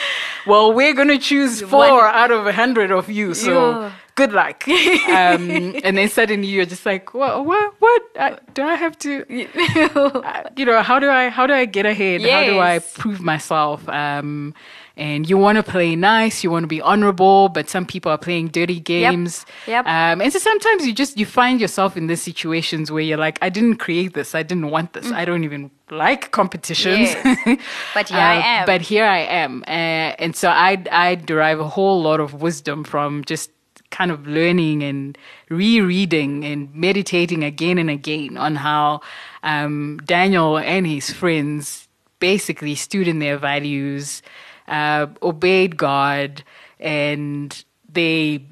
"Well, 0.46 0.72
we're 0.72 0.94
gonna 0.94 1.18
choose 1.18 1.60
four 1.60 2.06
out 2.06 2.30
of 2.30 2.46
a 2.46 2.52
hundred 2.52 2.90
of 2.92 3.10
you, 3.10 3.34
so 3.34 3.52
Yeah. 3.82 3.92
Good 4.20 4.32
luck." 4.40 4.58
um, 4.68 5.42
and 5.86 5.92
then 5.98 6.08
suddenly 6.18 6.48
you're 6.54 6.70
just 6.74 6.84
like, 6.92 7.14
"What? 7.20 7.44
What? 7.50 7.66
What? 7.84 8.02
Uh, 8.24 8.36
do 8.56 8.62
I 8.62 8.76
have 8.84 8.94
to?" 9.04 9.12
uh, 9.96 10.42
you 10.56 10.64
know, 10.68 10.82
how 10.82 10.98
do 10.98 11.08
I 11.20 11.28
how 11.36 11.46
do 11.46 11.54
I 11.54 11.64
get 11.76 11.86
ahead? 11.86 12.22
How 12.22 12.42
do 12.50 12.58
I 12.60 12.78
prove 13.00 13.20
myself? 13.20 13.88
Um, 13.88 14.54
and 14.98 15.30
you 15.30 15.38
want 15.38 15.56
to 15.56 15.62
play 15.62 15.94
nice, 15.94 16.42
you 16.42 16.50
want 16.50 16.64
to 16.64 16.72
be 16.78 16.80
honorable, 16.82 17.48
but 17.50 17.70
some 17.70 17.86
people 17.86 18.10
are 18.10 18.18
playing 18.18 18.48
dirty 18.48 18.80
games. 18.80 19.46
Yep. 19.68 19.86
Um, 19.86 20.20
and 20.20 20.32
so 20.32 20.40
sometimes 20.40 20.84
you 20.86 20.92
just 20.92 21.16
you 21.16 21.24
find 21.24 21.60
yourself 21.60 21.96
in 21.96 22.08
these 22.08 22.20
situations 22.20 22.90
where 22.90 23.04
you're 23.08 23.22
like, 23.26 23.38
I 23.40 23.48
didn't 23.48 23.76
create 23.76 24.14
this, 24.14 24.34
I 24.34 24.42
didn't 24.42 24.70
want 24.74 24.94
this, 24.94 25.06
I 25.12 25.24
don't 25.24 25.44
even 25.44 25.70
like 25.90 26.32
competitions. 26.32 27.14
Yes. 27.14 27.58
But 27.94 28.08
here 28.10 28.18
I 28.34 28.36
Uh, 28.38 28.54
am. 28.56 28.66
But 28.66 28.80
here 28.82 29.04
I 29.06 29.22
am, 29.42 29.62
uh, 29.68 30.22
and 30.22 30.34
so 30.34 30.48
I 30.50 30.72
I 30.90 31.14
derive 31.14 31.60
a 31.60 31.68
whole 31.76 32.02
lot 32.02 32.18
of 32.20 32.42
wisdom 32.42 32.82
from 32.84 33.22
just 33.24 33.50
kind 33.90 34.10
of 34.10 34.26
learning 34.26 34.82
and 34.82 35.16
rereading 35.48 36.44
and 36.44 36.74
meditating 36.74 37.42
again 37.42 37.78
and 37.78 37.90
again 37.90 38.36
on 38.36 38.56
how 38.56 39.00
um, 39.42 39.98
Daniel 40.04 40.58
and 40.58 40.86
his 40.86 41.10
friends 41.10 41.88
basically 42.20 42.74
stood 42.74 43.08
in 43.08 43.18
their 43.18 43.38
values, 43.38 44.22
uh, 44.66 45.06
obeyed 45.22 45.76
God, 45.76 46.42
and 46.80 47.64
they 47.88 48.44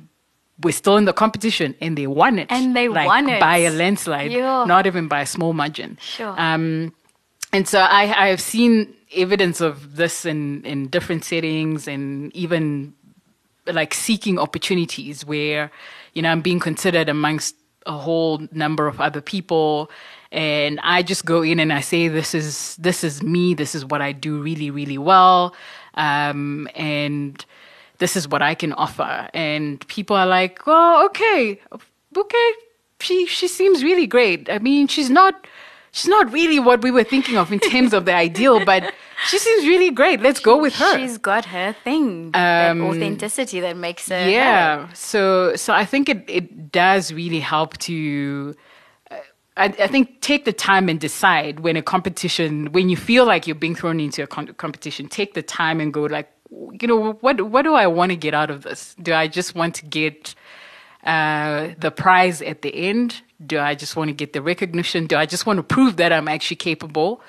were 0.62 0.72
still 0.72 0.96
in 0.96 1.04
the 1.04 1.12
competition 1.12 1.74
and 1.80 1.98
they 1.98 2.06
won 2.06 2.38
it. 2.38 2.46
And 2.50 2.74
they 2.74 2.88
like, 2.88 3.06
won 3.06 3.28
it. 3.28 3.40
by 3.40 3.58
a 3.58 3.70
landslide, 3.70 4.32
Yeah. 4.32 4.64
not 4.64 4.86
even 4.86 5.08
by 5.08 5.20
a 5.22 5.26
small 5.26 5.52
margin. 5.52 5.98
Sure. 6.00 6.34
Um, 6.38 6.94
and 7.52 7.68
so 7.68 7.80
I, 7.80 8.02
I 8.24 8.28
have 8.28 8.40
seen 8.40 8.94
evidence 9.14 9.60
of 9.60 9.96
this 9.96 10.24
in, 10.24 10.64
in 10.64 10.88
different 10.88 11.24
settings 11.24 11.86
and 11.86 12.34
even 12.34 12.94
like 13.66 13.94
seeking 13.94 14.38
opportunities 14.38 15.24
where, 15.24 15.70
you 16.14 16.22
know, 16.22 16.30
I'm 16.30 16.40
being 16.40 16.60
considered 16.60 17.08
amongst 17.08 17.56
a 17.86 17.92
whole 17.92 18.42
number 18.52 18.86
of 18.86 19.00
other 19.00 19.20
people. 19.20 19.90
And 20.32 20.80
I 20.82 21.02
just 21.02 21.24
go 21.24 21.42
in 21.42 21.60
and 21.60 21.72
I 21.72 21.80
say, 21.80 22.08
this 22.08 22.34
is, 22.34 22.76
this 22.76 23.04
is 23.04 23.22
me. 23.22 23.54
This 23.54 23.74
is 23.74 23.84
what 23.84 24.02
I 24.02 24.12
do 24.12 24.42
really, 24.42 24.70
really 24.70 24.98
well. 24.98 25.54
Um, 25.94 26.68
and 26.74 27.44
this 27.98 28.16
is 28.16 28.28
what 28.28 28.42
I 28.42 28.54
can 28.54 28.72
offer. 28.72 29.28
And 29.32 29.86
people 29.88 30.16
are 30.16 30.26
like, 30.26 30.66
well, 30.66 31.04
okay, 31.06 31.60
okay. 32.16 32.50
She, 33.00 33.26
she 33.26 33.46
seems 33.46 33.84
really 33.84 34.06
great. 34.06 34.50
I 34.50 34.58
mean, 34.58 34.88
she's 34.88 35.10
not, 35.10 35.46
she's 35.96 36.08
not 36.16 36.30
really 36.38 36.60
what 36.68 36.78
we 36.86 36.90
were 36.96 37.04
thinking 37.14 37.36
of 37.42 37.46
in 37.56 37.60
terms 37.72 37.92
of 37.98 38.04
the 38.04 38.14
ideal, 38.14 38.56
but 38.72 38.82
she 39.28 39.38
seems 39.38 39.62
really 39.72 39.90
great. 40.00 40.20
Let's 40.20 40.40
go 40.40 40.54
with 40.64 40.74
her. 40.82 40.92
She's 40.98 41.16
got 41.30 41.44
her 41.56 41.68
thing. 41.84 42.32
that 42.32 42.70
Um, 42.72 42.82
authenticity 42.90 43.60
that 43.66 43.76
makes 43.86 44.04
her. 44.10 44.22
her. 44.24 44.28
yeah 44.40 44.92
so 44.92 45.20
so 45.56 45.70
i 45.82 45.84
think 45.92 46.04
it, 46.14 46.20
it 46.38 46.46
does 46.82 47.04
really 47.20 47.40
help 47.54 47.70
to 47.88 47.96
uh, 49.10 49.16
I, 49.56 49.66
I 49.86 49.88
think 49.94 50.04
take 50.30 50.42
the 50.50 50.52
time 50.52 50.86
and 50.92 50.98
decide 51.08 51.54
when 51.66 51.76
a 51.76 51.82
competition 51.94 52.50
when 52.76 52.86
you 52.92 52.96
feel 53.10 53.24
like 53.32 53.46
you're 53.46 53.62
being 53.66 53.76
thrown 53.80 53.98
into 54.06 54.20
a 54.22 54.26
con- 54.34 54.54
competition 54.64 55.02
take 55.20 55.30
the 55.40 55.42
time 55.60 55.76
and 55.82 55.88
go 55.96 56.02
like 56.18 56.28
you 56.80 56.86
know 56.90 57.00
what 57.24 57.36
what 57.52 57.62
do 57.68 57.72
i 57.74 57.86
want 57.98 58.10
to 58.14 58.18
get 58.26 58.34
out 58.40 58.50
of 58.54 58.58
this 58.68 58.80
do 59.06 59.12
i 59.22 59.26
just 59.38 59.50
want 59.60 59.72
to 59.80 59.84
get 60.00 60.34
uh, 61.04 61.68
the 61.78 61.90
prize 61.90 62.42
at 62.42 62.62
the 62.62 62.74
end 62.74 63.22
do 63.46 63.58
i 63.58 63.74
just 63.74 63.96
want 63.96 64.08
to 64.08 64.14
get 64.14 64.32
the 64.32 64.40
recognition 64.42 65.06
do 65.06 65.16
i 65.16 65.26
just 65.26 65.46
want 65.46 65.56
to 65.58 65.62
prove 65.62 65.96
that 65.96 66.12
i'm 66.12 66.26
actually 66.28 66.56
capable 66.56 67.20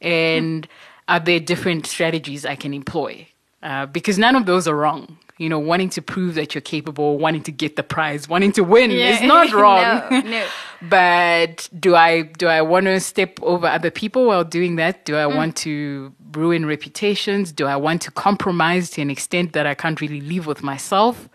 and 0.00 0.66
are 1.08 1.20
there 1.20 1.40
different 1.40 1.86
strategies 1.86 2.44
i 2.44 2.54
can 2.56 2.74
employ 2.74 3.26
uh, 3.62 3.86
because 3.86 4.18
none 4.18 4.36
of 4.36 4.44
those 4.44 4.68
are 4.68 4.76
wrong. 4.76 5.16
You 5.38 5.48
know, 5.48 5.58
wanting 5.58 5.88
to 5.90 6.02
prove 6.02 6.34
that 6.34 6.54
you're 6.54 6.60
capable, 6.60 7.16
wanting 7.18 7.42
to 7.44 7.50
get 7.50 7.76
the 7.76 7.82
prize, 7.82 8.28
wanting 8.28 8.52
to 8.52 8.62
win 8.62 8.90
Yeah. 8.90 9.08
is 9.08 9.22
not 9.22 9.50
wrong. 9.60 9.82
No, 10.10 10.20
no. 10.20 10.46
but 10.82 11.68
do 11.80 11.96
I 11.96 12.22
do 12.22 12.46
I 12.46 12.60
want 12.60 12.84
to 12.86 13.00
step 13.00 13.40
over 13.42 13.66
other 13.66 13.90
people 13.90 14.26
while 14.26 14.44
doing 14.44 14.76
that? 14.76 15.06
Do 15.06 15.16
I 15.16 15.24
Mm. 15.24 15.34
want 15.36 15.56
to 15.64 16.12
ruin 16.32 16.66
reputations? 16.66 17.52
Do 17.52 17.66
I 17.66 17.74
want 17.76 18.02
to 18.02 18.10
compromise 18.10 18.90
to 18.90 19.00
an 19.00 19.08
extent 19.10 19.54
that 19.54 19.66
I 19.66 19.74
can't 19.74 19.98
really 20.00 20.20
live 20.20 20.46
with 20.46 20.62
myself? 20.62 21.28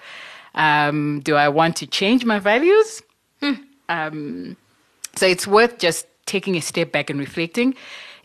Um, 0.55 1.21
do 1.23 1.35
I 1.35 1.49
want 1.49 1.75
to 1.77 1.87
change 1.87 2.25
my 2.25 2.39
values? 2.39 3.01
Hmm. 3.41 3.53
Um, 3.87 4.57
so 5.15 5.25
it's 5.25 5.47
worth 5.47 5.77
just 5.77 6.07
taking 6.25 6.55
a 6.55 6.61
step 6.61 6.91
back 6.91 7.09
and 7.09 7.19
reflecting. 7.19 7.75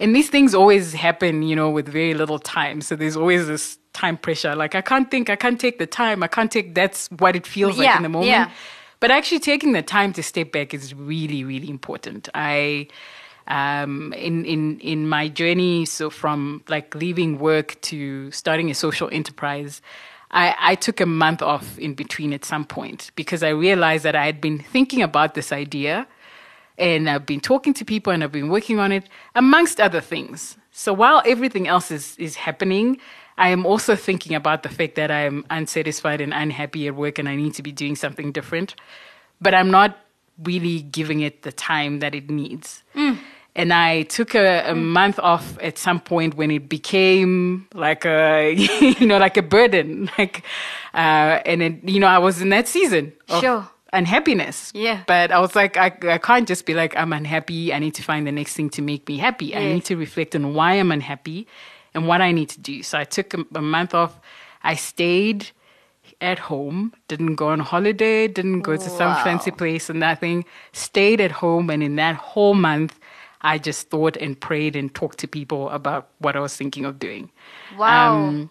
And 0.00 0.14
these 0.14 0.28
things 0.28 0.54
always 0.54 0.92
happen, 0.92 1.42
you 1.42 1.56
know, 1.56 1.70
with 1.70 1.88
very 1.88 2.14
little 2.14 2.38
time. 2.38 2.80
So 2.80 2.96
there's 2.96 3.16
always 3.16 3.46
this 3.46 3.78
time 3.92 4.16
pressure. 4.16 4.54
Like 4.54 4.74
I 4.74 4.80
can't 4.80 5.10
think, 5.10 5.30
I 5.30 5.36
can't 5.36 5.60
take 5.60 5.78
the 5.78 5.86
time, 5.86 6.22
I 6.22 6.26
can't 6.26 6.50
take 6.50 6.74
that's 6.74 7.08
what 7.18 7.36
it 7.36 7.46
feels 7.46 7.78
like 7.78 7.96
in 7.96 8.02
the 8.02 8.08
moment. 8.08 8.30
yeah. 8.30 8.50
But 9.00 9.10
actually 9.10 9.40
taking 9.40 9.72
the 9.72 9.82
time 9.82 10.12
to 10.14 10.22
step 10.22 10.52
back 10.52 10.72
is 10.72 10.94
really, 10.94 11.44
really 11.44 11.68
important. 11.68 12.28
I 12.34 12.88
um, 13.48 14.12
in 14.14 14.44
in 14.44 14.80
in 14.80 15.08
my 15.08 15.28
journey, 15.28 15.84
so 15.84 16.10
from 16.10 16.62
like 16.68 16.94
leaving 16.94 17.38
work 17.38 17.78
to 17.82 18.30
starting 18.30 18.70
a 18.70 18.74
social 18.74 19.08
enterprise, 19.12 19.82
I, 20.30 20.54
I 20.58 20.74
took 20.74 21.00
a 21.00 21.06
month 21.06 21.42
off 21.42 21.78
in 21.78 21.94
between 21.94 22.32
at 22.32 22.44
some 22.44 22.64
point 22.64 23.10
because 23.14 23.42
I 23.42 23.50
realized 23.50 24.04
that 24.04 24.16
I 24.16 24.26
had 24.26 24.40
been 24.40 24.58
thinking 24.58 25.02
about 25.02 25.34
this 25.34 25.52
idea 25.52 26.06
and 26.76 27.08
I've 27.08 27.26
been 27.26 27.40
talking 27.40 27.72
to 27.74 27.84
people 27.84 28.12
and 28.12 28.24
I've 28.24 28.32
been 28.32 28.48
working 28.48 28.80
on 28.80 28.90
it, 28.90 29.08
amongst 29.34 29.80
other 29.80 30.00
things. 30.00 30.56
So 30.72 30.92
while 30.92 31.22
everything 31.24 31.68
else 31.68 31.90
is, 31.90 32.16
is 32.18 32.34
happening, 32.34 32.98
I 33.38 33.50
am 33.50 33.64
also 33.64 33.94
thinking 33.96 34.34
about 34.34 34.62
the 34.62 34.68
fact 34.68 34.96
that 34.96 35.10
I 35.10 35.20
am 35.20 35.44
unsatisfied 35.50 36.20
and 36.20 36.34
unhappy 36.34 36.86
at 36.88 36.94
work 36.94 37.18
and 37.18 37.28
I 37.28 37.36
need 37.36 37.54
to 37.54 37.62
be 37.62 37.72
doing 37.72 37.96
something 37.96 38.32
different. 38.32 38.74
But 39.40 39.54
I'm 39.54 39.70
not 39.70 39.98
really 40.42 40.82
giving 40.82 41.20
it 41.20 41.42
the 41.42 41.52
time 41.52 42.00
that 42.00 42.14
it 42.14 42.28
needs. 42.28 42.82
Mm. 42.94 43.18
And 43.56 43.72
I 43.72 44.02
took 44.02 44.34
a, 44.34 44.64
a 44.70 44.74
month 44.74 45.18
off 45.20 45.56
at 45.62 45.78
some 45.78 46.00
point 46.00 46.34
when 46.34 46.50
it 46.50 46.68
became 46.68 47.68
like 47.72 48.04
a, 48.04 48.52
you 48.98 49.06
know, 49.06 49.18
like 49.18 49.36
a 49.36 49.42
burden. 49.42 50.10
Like, 50.18 50.42
uh, 50.92 51.40
and 51.46 51.62
it, 51.62 51.88
you 51.88 52.00
know, 52.00 52.06
I 52.08 52.18
was 52.18 52.40
in 52.42 52.48
that 52.50 52.66
season 52.68 53.12
of 53.28 53.40
Sure. 53.40 53.68
unhappiness. 53.92 54.72
Yeah. 54.74 55.02
But 55.06 55.30
I 55.30 55.38
was 55.38 55.54
like, 55.54 55.76
I, 55.76 55.92
I 56.08 56.18
can't 56.18 56.48
just 56.48 56.66
be 56.66 56.74
like, 56.74 56.96
I'm 56.96 57.12
unhappy. 57.12 57.72
I 57.72 57.78
need 57.78 57.94
to 57.94 58.02
find 58.02 58.26
the 58.26 58.32
next 58.32 58.54
thing 58.54 58.70
to 58.70 58.82
make 58.82 59.06
me 59.08 59.18
happy. 59.18 59.54
I 59.54 59.60
need 59.74 59.84
to 59.86 59.96
reflect 59.96 60.34
on 60.34 60.54
why 60.54 60.74
I'm 60.74 60.90
unhappy 60.90 61.46
and 61.94 62.08
what 62.08 62.20
I 62.20 62.32
need 62.32 62.48
to 62.50 62.60
do. 62.60 62.82
So 62.82 62.98
I 62.98 63.04
took 63.04 63.34
a, 63.34 63.44
a 63.54 63.62
month 63.62 63.94
off. 63.94 64.18
I 64.64 64.74
stayed 64.74 65.50
at 66.20 66.38
home, 66.38 66.92
didn't 67.08 67.36
go 67.36 67.48
on 67.48 67.60
holiday, 67.60 68.26
didn't 68.28 68.62
go 68.62 68.76
to 68.76 68.90
some 68.90 69.12
Wow. 69.14 69.24
fancy 69.24 69.50
place 69.50 69.88
or 69.90 69.94
nothing, 69.94 70.44
stayed 70.72 71.20
at 71.20 71.30
home. 71.32 71.70
And 71.70 71.82
in 71.82 71.96
that 71.96 72.14
whole 72.16 72.54
month, 72.54 72.98
I 73.44 73.58
just 73.58 73.90
thought 73.90 74.16
and 74.16 74.40
prayed 74.40 74.74
and 74.74 74.92
talked 74.94 75.18
to 75.18 75.28
people 75.28 75.68
about 75.70 76.08
what 76.18 76.34
I 76.34 76.40
was 76.40 76.56
thinking 76.56 76.84
of 76.86 76.98
doing. 76.98 77.30
Wow. 77.78 78.16
Um, 78.16 78.50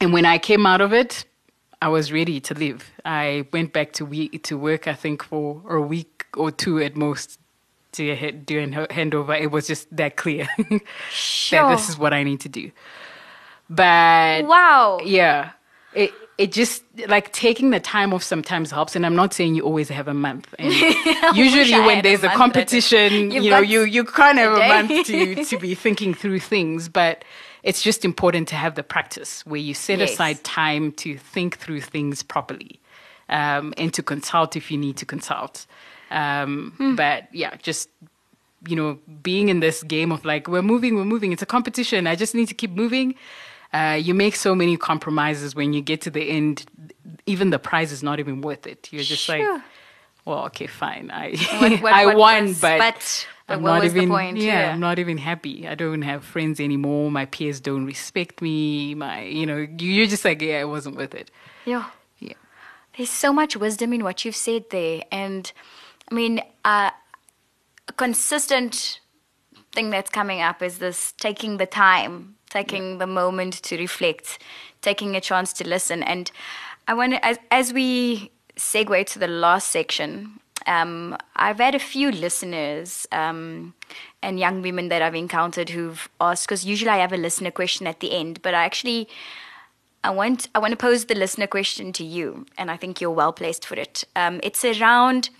and 0.00 0.12
when 0.12 0.24
I 0.24 0.38
came 0.38 0.64
out 0.66 0.80
of 0.80 0.92
it, 0.92 1.26
I 1.82 1.88
was 1.88 2.10
ready 2.10 2.40
to 2.40 2.54
leave. 2.54 2.90
I 3.04 3.46
went 3.52 3.72
back 3.72 3.92
to 3.92 4.04
we- 4.04 4.30
to 4.30 4.58
work, 4.58 4.88
I 4.88 4.94
think, 4.94 5.22
for 5.22 5.62
a 5.68 5.80
week 5.80 6.26
or 6.36 6.50
two 6.50 6.78
at 6.80 6.96
most 6.96 7.38
to 7.92 8.14
he- 8.16 8.32
do 8.32 8.58
a 8.60 8.66
handover. 8.88 9.38
It 9.38 9.50
was 9.50 9.66
just 9.66 9.94
that 9.94 10.16
clear 10.16 10.48
that 10.58 11.70
this 11.70 11.88
is 11.88 11.98
what 11.98 12.12
I 12.12 12.22
need 12.22 12.40
to 12.40 12.48
do. 12.48 12.70
But 13.68 14.46
wow. 14.46 15.00
yeah, 15.04 15.50
it 15.94 16.12
it 16.40 16.52
just 16.52 16.82
like 17.08 17.32
taking 17.32 17.70
the 17.70 17.80
time 17.80 18.12
off 18.14 18.22
sometimes 18.22 18.70
helps. 18.70 18.96
And 18.96 19.04
I'm 19.06 19.16
not 19.16 19.34
saying 19.34 19.54
you 19.56 19.62
always 19.70 19.88
have 19.90 20.08
a 20.08 20.14
month. 20.14 20.46
And 20.58 20.72
usually, 21.36 21.78
when 21.86 21.98
a 21.98 22.02
there's 22.02 22.24
a, 22.24 22.30
I 22.30 22.34
competition, 22.34 23.30
You've 23.34 23.44
know, 23.52 23.60
you 23.60 23.82
you 23.96 24.04
can't 24.04 24.38
have 24.38 24.54
a, 24.54 24.58
day. 24.58 24.68
month 24.68 25.06
to 25.06 25.44
to 25.50 25.58
be 25.58 25.74
thinking 25.74 26.14
through 26.14 26.40
things, 26.40 26.88
but. 26.88 27.24
It's 27.62 27.82
just 27.82 28.06
important 28.06 28.48
to 28.48 28.56
have 28.56 28.74
the 28.74 28.82
practice 28.82 29.44
where 29.44 29.60
you 29.60 29.74
set 29.74 29.98
Yes. 29.98 30.12
aside 30.12 30.42
time 30.44 30.92
to 30.92 31.18
think 31.18 31.58
through 31.58 31.82
things 31.82 32.22
properly 32.22 32.80
um, 33.28 33.74
and 33.76 33.92
to 33.92 34.02
consult 34.02 34.56
if 34.56 34.70
you 34.70 34.78
need 34.78 34.96
to 34.96 35.04
consult. 35.04 35.66
Um, 36.10 36.72
Hmm. 36.78 36.94
But 36.96 37.28
yeah, 37.34 37.52
just 37.62 37.90
you 38.66 38.76
know, 38.76 38.98
being 39.22 39.50
in 39.50 39.60
this 39.60 39.82
game 39.82 40.10
of 40.10 40.24
like, 40.24 40.48
we're 40.48 40.62
moving, 40.62 40.94
we're 40.96 41.04
moving. 41.14 41.32
It's 41.32 41.42
a 41.42 41.46
competition. 41.56 42.06
I 42.06 42.14
just 42.16 42.34
need 42.34 42.48
to 42.48 42.54
keep 42.54 42.70
moving. 42.70 43.14
Uh, 43.72 43.98
you 44.00 44.14
make 44.14 44.34
so 44.34 44.54
many 44.54 44.76
compromises 44.76 45.54
when 45.54 45.72
you 45.72 45.80
get 45.80 46.00
to 46.02 46.10
the 46.10 46.22
end. 46.22 46.64
Even 47.26 47.50
the 47.50 47.58
prize 47.58 47.92
is 47.92 48.02
not 48.02 48.18
even 48.18 48.40
worth 48.40 48.66
it. 48.66 48.88
You're 48.92 49.04
just 49.04 49.28
like, 49.28 49.42
Sure. 49.42 49.62
well, 50.24 50.44
okay, 50.46 50.66
fine. 50.66 51.10
I 51.12 51.36
What- 51.60 51.80
what- 51.82 51.92
I 52.00 52.06
what 52.06 52.16
won, 52.16 52.46
was- 52.46 52.60
but, 52.60 52.78
but- 52.78 53.26
but 53.46 53.54
I'm 53.56 53.62
not 53.62 53.84
even. 53.84 54.08
point? 54.08 54.36
Yeah, 54.38 54.60
Yeah. 54.60 54.72
I'm 54.72 54.80
not 54.80 54.98
even 54.98 55.18
happy. 55.18 55.66
I 55.68 55.74
don't 55.74 56.02
have 56.02 56.24
friends 56.24 56.60
anymore. 56.60 57.10
My 57.10 57.26
peers 57.26 57.60
don't 57.60 57.84
respect 57.84 58.40
me. 58.42 58.94
My, 58.94 59.22
you 59.24 59.44
know, 59.46 59.56
you- 59.78 59.90
you're 59.92 60.06
just 60.06 60.24
like, 60.24 60.40
yeah, 60.42 60.60
it 60.60 60.68
wasn't 60.68 60.96
worth 60.96 61.14
it. 61.14 61.30
Yeah. 61.64 61.86
Yeah. 62.20 62.34
There's 62.96 63.10
so 63.10 63.32
much 63.32 63.56
wisdom 63.56 63.92
in 63.92 64.02
what 64.04 64.24
you've 64.24 64.36
said 64.36 64.64
there. 64.70 65.02
And 65.12 65.50
I 66.10 66.14
mean, 66.14 66.42
uh, 66.64 66.90
a 67.88 67.92
consistent 67.92 69.00
thing 69.72 69.90
that's 69.90 70.10
coming 70.10 70.40
up 70.40 70.62
is 70.62 70.78
this 70.78 71.12
taking 71.12 71.56
the 71.58 71.66
time, 71.66 72.36
taking 72.50 72.98
the 72.98 73.06
moment 73.06 73.54
to 73.62 73.76
reflect, 73.78 74.38
taking 74.82 75.16
a 75.16 75.20
chance 75.20 75.52
to 75.54 75.66
listen. 75.66 76.02
And 76.02 76.30
I 76.86 76.94
wonder, 76.94 77.18
as, 77.22 77.38
as 77.50 77.72
we 77.72 78.30
segue 78.56 79.06
to 79.06 79.18
the 79.18 79.28
last 79.28 79.70
section, 79.70 80.40
um, 80.66 81.16
I've 81.36 81.58
had 81.58 81.74
a 81.74 81.78
few 81.78 82.10
listeners 82.10 83.06
um, 83.12 83.72
and 84.22 84.38
young 84.38 84.60
women 84.60 84.88
that 84.88 85.00
I've 85.00 85.14
encountered 85.14 85.70
who've 85.70 86.08
asked, 86.20 86.46
because 86.46 86.64
usually 86.64 86.90
I 86.90 86.98
have 86.98 87.12
a 87.12 87.16
listener 87.16 87.50
question 87.50 87.86
at 87.86 88.00
the 88.00 88.12
end, 88.12 88.42
but 88.42 88.52
I 88.54 88.64
actually 88.64 89.08
I 90.02 90.10
want 90.10 90.48
I 90.54 90.58
want 90.58 90.72
to 90.72 90.76
pose 90.76 91.06
the 91.06 91.14
listener 91.14 91.46
question 91.46 91.92
to 91.92 92.04
you, 92.04 92.46
and 92.56 92.70
I 92.70 92.76
think 92.76 93.00
you're 93.00 93.10
well 93.10 93.32
placed 93.32 93.66
for 93.66 93.74
it. 93.74 94.04
Um, 94.16 94.40
it's 94.42 94.64
around. 94.64 95.30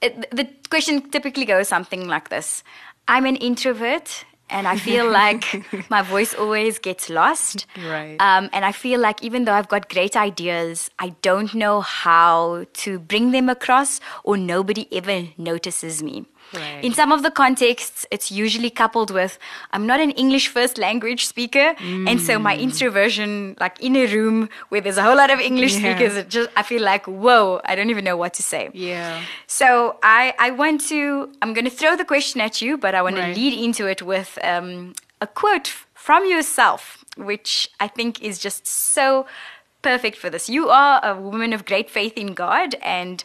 It, 0.00 0.30
the 0.30 0.48
question 0.70 1.10
typically 1.10 1.44
goes 1.44 1.68
something 1.68 2.06
like 2.06 2.28
this: 2.28 2.62
I'm 3.08 3.26
an 3.26 3.36
introvert, 3.36 4.24
and 4.54 4.68
I 4.68 4.76
feel 4.76 5.10
like 5.10 5.44
my 5.90 6.02
voice 6.02 6.32
always 6.32 6.78
gets 6.78 7.10
lost. 7.10 7.66
Right. 7.76 8.16
Um, 8.20 8.48
and 8.52 8.64
I 8.64 8.70
feel 8.70 9.00
like 9.00 9.22
even 9.22 9.44
though 9.44 9.52
I've 9.52 9.68
got 9.68 9.90
great 9.90 10.16
ideas, 10.16 10.90
I 11.00 11.08
don't 11.22 11.52
know 11.54 11.80
how 11.80 12.64
to 12.84 12.98
bring 13.00 13.32
them 13.32 13.48
across, 13.48 14.00
or 14.22 14.36
nobody 14.36 14.86
ever 14.92 15.28
notices 15.36 16.02
me. 16.02 16.26
Right. 16.54 16.84
In 16.84 16.92
some 16.94 17.12
of 17.12 17.22
the 17.22 17.30
contexts, 17.30 18.06
it's 18.10 18.30
usually 18.30 18.70
coupled 18.70 19.10
with 19.10 19.38
I'm 19.72 19.86
not 19.86 20.00
an 20.00 20.10
English 20.12 20.48
first 20.48 20.78
language 20.78 21.26
speaker, 21.26 21.74
and 22.08 22.20
so 22.20 22.38
my 22.38 22.56
introversion, 22.56 23.56
like 23.60 23.80
in 23.80 23.96
a 23.96 24.06
room 24.06 24.48
where 24.68 24.80
there's 24.80 24.96
a 24.98 25.02
whole 25.02 25.16
lot 25.16 25.30
of 25.30 25.40
English 25.40 25.72
Yeah. 25.74 25.80
speakers, 25.80 26.16
it 26.16 26.28
just 26.28 26.50
I 26.56 26.62
feel 26.62 26.82
like 26.82 27.06
whoa, 27.06 27.60
I 27.64 27.74
don't 27.74 27.90
even 27.90 28.04
know 28.04 28.16
what 28.16 28.34
to 28.34 28.42
say. 28.42 28.70
Yeah. 28.72 29.22
So 29.46 29.98
I 30.02 30.34
I 30.38 30.50
want 30.50 30.80
to 30.88 31.30
I'm 31.42 31.52
going 31.54 31.64
to 31.64 31.76
throw 31.80 31.96
the 31.96 32.04
question 32.04 32.40
at 32.40 32.60
you, 32.62 32.76
but 32.78 32.94
I 32.94 33.02
want 33.02 33.16
Right. 33.16 33.34
to 33.34 33.40
lead 33.40 33.54
into 33.66 33.86
it 33.86 34.00
with 34.02 34.38
um, 34.42 34.94
a 35.20 35.26
quote 35.26 35.68
from 35.94 36.26
yourself, 36.26 37.04
which 37.16 37.70
I 37.80 37.88
think 37.88 38.20
is 38.22 38.38
just 38.38 38.66
so 38.66 39.26
perfect 39.82 40.16
for 40.18 40.30
this. 40.30 40.48
You 40.48 40.68
are 40.70 41.00
a 41.04 41.14
woman 41.14 41.52
of 41.52 41.64
great 41.64 41.90
faith 41.90 42.16
in 42.16 42.34
God 42.34 42.74
and 42.82 43.22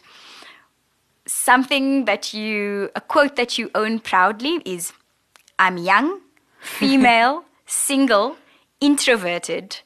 something 1.30 2.04
that 2.06 2.34
you 2.34 2.90
a 2.94 3.00
quote 3.00 3.36
that 3.36 3.58
you 3.58 3.70
own 3.74 4.00
proudly 4.00 4.60
is 4.64 4.92
I'm 5.58 5.76
young, 5.78 6.20
female, 6.60 7.44
single, 7.66 8.36
introverted, 8.80 9.78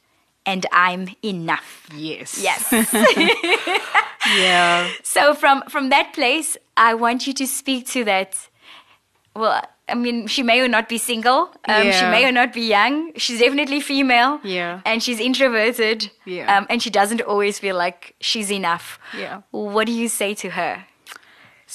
and 0.47 0.67
I'm 0.73 1.09
enough. 1.23 1.89
Yes. 1.95 2.41
Yes. 2.43 2.73
Yeah. 4.27 4.89
so 5.03 5.35
from 5.35 5.63
from 5.69 5.91
that 5.91 6.15
place, 6.15 6.57
I 6.79 6.95
want 6.95 7.27
you 7.27 7.35
to 7.35 7.47
speak 7.47 7.87
to 7.89 8.05
that. 8.05 8.49
Well, 9.37 9.61
I 9.87 9.95
mean, 9.95 10.27
she 10.29 10.43
may 10.43 10.61
or 10.61 10.69
not 10.69 10.89
be 10.89 10.97
single. 10.97 11.51
Um, 11.69 11.93
She 11.93 12.07
may 12.07 12.25
or 12.25 12.33
not 12.33 12.55
be 12.55 12.63
young. 12.63 13.13
She's 13.17 13.41
definitely 13.41 13.81
female. 13.81 14.41
Yeah. 14.43 14.81
And 14.87 15.03
she's 15.03 15.21
introverted. 15.21 16.11
Yeah. 16.25 16.57
Um, 16.57 16.67
and 16.71 16.83
she 16.83 16.89
doesn't 16.89 17.21
always 17.21 17.59
feel 17.59 17.77
like 17.77 18.15
she's 18.21 18.51
enough. 18.51 18.99
Yeah. 19.19 19.43
What 19.51 19.87
do 19.87 19.93
you 19.93 20.09
say 20.09 20.33
to 20.35 20.49
her? 20.51 20.87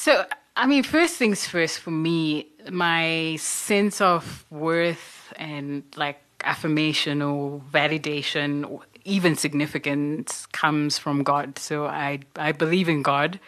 So, 0.01 0.25
I 0.55 0.65
mean, 0.65 0.83
first 0.83 1.17
things 1.17 1.45
first 1.45 1.79
for 1.79 1.91
me, 1.91 2.47
my 2.71 3.35
sense 3.37 3.99
of 3.99 4.45
worth 4.49 5.33
and 5.35 5.83
like 5.97 6.21
affirmation 6.45 7.21
or 7.21 7.59
validation 7.73 8.65
or 8.71 8.83
even 9.03 9.35
significance 9.35 10.45
comes 10.53 10.97
from 10.97 11.23
God. 11.23 11.59
So 11.59 11.85
I, 11.85 12.21
I 12.37 12.53
believe 12.53 12.87
in 12.87 13.01
God. 13.01 13.41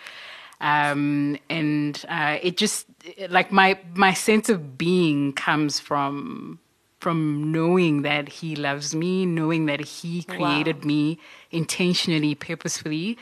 Um, 0.59 1.37
and 1.49 2.03
uh, 2.09 2.37
it 2.41 2.57
just 2.57 2.85
like 3.29 3.53
my 3.53 3.79
my 3.95 4.13
sense 4.13 4.49
of 4.49 4.77
being 4.77 5.31
comes 5.31 5.79
from 5.79 6.59
from 6.99 7.53
knowing 7.53 8.01
that 8.01 8.27
he 8.27 8.57
loves 8.57 8.93
me, 8.93 9.25
knowing 9.25 9.67
that 9.67 9.79
he 9.79 10.23
created 10.23 10.83
me 10.83 11.17
intentionally, 11.49 12.35
purposefully, 12.35 13.17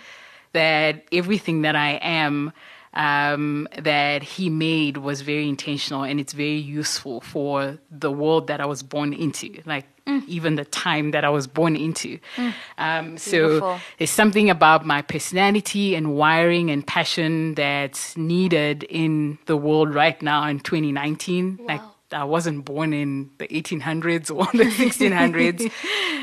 that 0.54 1.06
everything 1.12 1.62
that 1.62 1.76
I 1.76 2.00
am 2.02 2.54
um, 3.00 3.68
that 3.78 4.22
he 4.22 4.50
made 4.50 4.98
was 4.98 5.22
very 5.22 5.48
intentional 5.48 6.04
and 6.04 6.20
it's 6.20 6.34
very 6.34 6.58
useful 6.58 7.22
for 7.22 7.80
the 7.90 8.12
world 8.12 8.48
that 8.48 8.60
I 8.60 8.66
was 8.66 8.84
born 8.84 9.14
into, 9.14 9.62
like 9.66 9.86
even 10.28 10.56
the 10.56 10.66
time 10.66 11.12
that 11.12 11.24
I 11.24 11.30
was 11.30 11.48
born 11.48 11.78
into. 11.78 12.20
Um, 12.78 13.18
so 13.18 13.80
there's 13.98 14.10
something 14.10 14.50
about 14.50 14.86
my 14.86 15.02
personality 15.02 15.96
and 15.96 16.16
wiring 16.16 16.70
and 16.70 16.86
passion 16.86 17.56
that's 17.56 18.18
needed 18.18 18.84
in 18.84 19.38
the 19.46 19.56
world 19.56 19.96
right 19.96 20.22
now 20.22 20.46
in 20.48 20.60
2019. 20.60 21.60
Like 21.64 21.82
I 22.12 22.26
wasn't 22.26 22.66
born 22.66 22.92
in 22.92 23.30
the 23.38 23.48
1800s 23.48 24.30
or 24.30 24.46
the 24.58 24.66
1600s. 24.72 25.72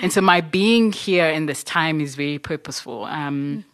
and 0.02 0.12
so 0.12 0.20
my 0.20 0.42
being 0.42 0.92
here 0.92 1.28
in 1.28 1.46
this 1.46 1.64
time 1.64 2.02
is 2.02 2.16
very 2.16 2.38
purposeful. 2.38 3.04
Um, 3.04 3.64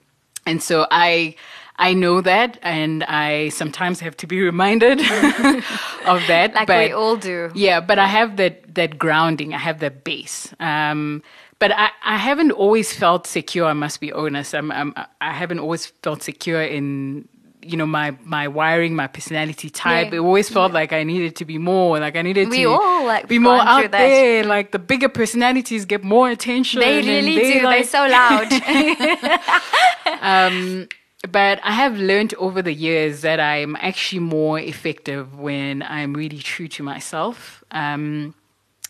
and 0.47 0.63
so 0.63 0.87
I, 0.91 1.37
I 1.83 1.95
know 1.95 2.21
that, 2.21 2.59
and 2.63 3.03
I 3.05 3.49
sometimes 3.49 3.99
have 4.01 4.17
to 4.19 4.27
be 4.27 4.41
reminded 4.41 5.01
of 6.07 6.21
that. 6.29 6.55
Like 6.55 6.69
but 6.69 6.87
we 6.89 6.93
all 6.93 7.17
do. 7.17 7.51
yeah, 7.55 7.81
but 7.81 7.99
I 7.99 8.07
have 8.07 8.37
that 8.37 8.75
that 8.75 8.99
grounding. 8.99 9.53
I 9.53 9.59
have 9.59 9.81
that 9.81 10.05
base. 10.05 10.55
Um, 10.61 11.23
but 11.59 11.73
I, 11.73 11.91
I 12.05 12.17
haven't 12.19 12.53
always 12.53 12.93
felt 12.93 13.27
secure. 13.27 13.67
I 13.67 13.73
must 13.73 14.01
be 14.01 14.13
honest. 14.13 14.55
I'm, 14.55 14.71
I'm 14.71 14.95
I 15.21 15.33
haven't 15.33 15.59
always 15.59 15.87
felt 16.03 16.23
secure 16.23 16.63
in 16.63 17.29
you 17.63 17.77
know 17.77 17.87
my 17.87 18.17
my 18.25 18.49
wiring, 18.49 18.95
my 18.95 19.07
personality 19.07 19.71
type. 19.71 20.13
Yeah. 20.13 20.19
It 20.19 20.21
always 20.21 20.49
felt 20.49 20.73
like 20.73 20.93
I 20.93 21.03
needed 21.03 21.37
to 21.37 21.45
be 21.45 21.59
more. 21.59 21.99
Like 21.99 22.17
I 22.17 22.23
needed 22.23 22.49
We 22.49 22.63
to 22.63 22.71
all, 22.71 23.07
like, 23.07 23.29
be 23.29 23.39
more 23.39 23.61
out 23.61 23.83
that. 23.83 23.91
there. 23.91 24.45
Like 24.45 24.73
the 24.73 24.79
bigger 24.79 25.09
personalities 25.09 25.85
get 25.85 26.03
more 26.05 26.31
attention. 26.31 26.81
They 26.81 26.97
really 26.99 27.37
they, 27.37 27.59
do. 27.59 27.65
Like, 27.65 27.91
They're 27.91 27.91
so 27.91 28.07
loud. 28.07 28.49
um, 30.23 30.89
but 31.31 31.61
I 31.63 31.73
have 31.73 31.97
learned 31.97 32.35
over 32.35 32.63
the 32.63 32.75
years 32.75 33.21
that 33.23 33.39
I'm 33.39 33.77
actually 33.77 34.21
more 34.21 34.59
effective 34.59 35.39
when 35.39 35.83
I'm 35.83 36.15
really 36.15 36.39
true 36.39 36.69
to 36.69 36.83
myself. 36.83 37.63
Um, 37.71 38.35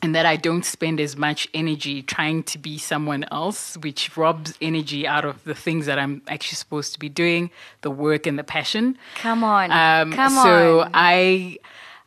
and 0.02 0.16
that 0.16 0.26
I 0.26 0.34
don't 0.34 0.64
spend 0.64 1.00
as 1.00 1.16
much 1.16 1.46
energy 1.54 2.02
trying 2.02 2.42
to 2.44 2.58
be 2.58 2.76
someone 2.76 3.24
else, 3.30 3.76
which 3.76 4.16
robs 4.16 4.54
energy 4.60 5.06
out 5.06 5.24
of 5.24 5.44
the 5.44 5.54
things 5.54 5.86
that 5.86 5.96
I'm 5.96 6.22
actually 6.26 6.56
supposed 6.56 6.92
to 6.94 6.98
be 6.98 7.08
doing, 7.08 7.52
the 7.82 7.90
work 7.90 8.26
and 8.26 8.36
the 8.36 8.42
passion. 8.42 8.98
Come 9.14 9.44
on. 9.44 9.70
Um, 9.70 10.12
Come 10.12 10.32
so 10.32 10.80
on. 10.80 10.90
I, 10.92 11.58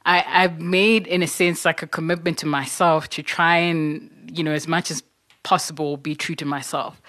I, 0.05 0.25
I've 0.27 0.59
made, 0.59 1.07
in 1.07 1.23
a 1.23 1.27
sense, 1.27 1.63
like 1.63 1.81
a 1.83 1.87
commitment 1.87 2.37
to 2.39 2.45
myself 2.45 3.07
to 3.11 3.23
try 3.23 3.55
and, 3.55 4.29
you 4.29 4.43
know, 4.43 4.51
as 4.51 4.67
much 4.67 4.91
as 4.91 5.01
possible, 5.43 5.95
be 5.95 6.15
true 6.15 6.35
to 6.35 6.45
myself. 6.45 7.01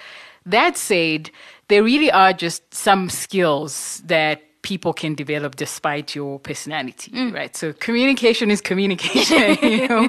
That 0.47 0.77
said, 0.77 1.31
there 1.69 1.83
really 1.83 2.11
are 2.11 2.33
just 2.33 2.73
some 2.73 3.11
skills 3.11 4.01
that 4.07 4.43
people 4.63 4.93
can 4.93 5.15
develop 5.15 5.55
despite 5.55 6.17
your 6.17 6.41
personality, 6.41 7.13
Mm. 7.13 7.33
right? 7.33 7.57
So 7.57 7.73
communication 7.73 8.51
is 8.51 8.61
communication. 8.61 9.57
you 9.63 9.87
know, 9.87 10.09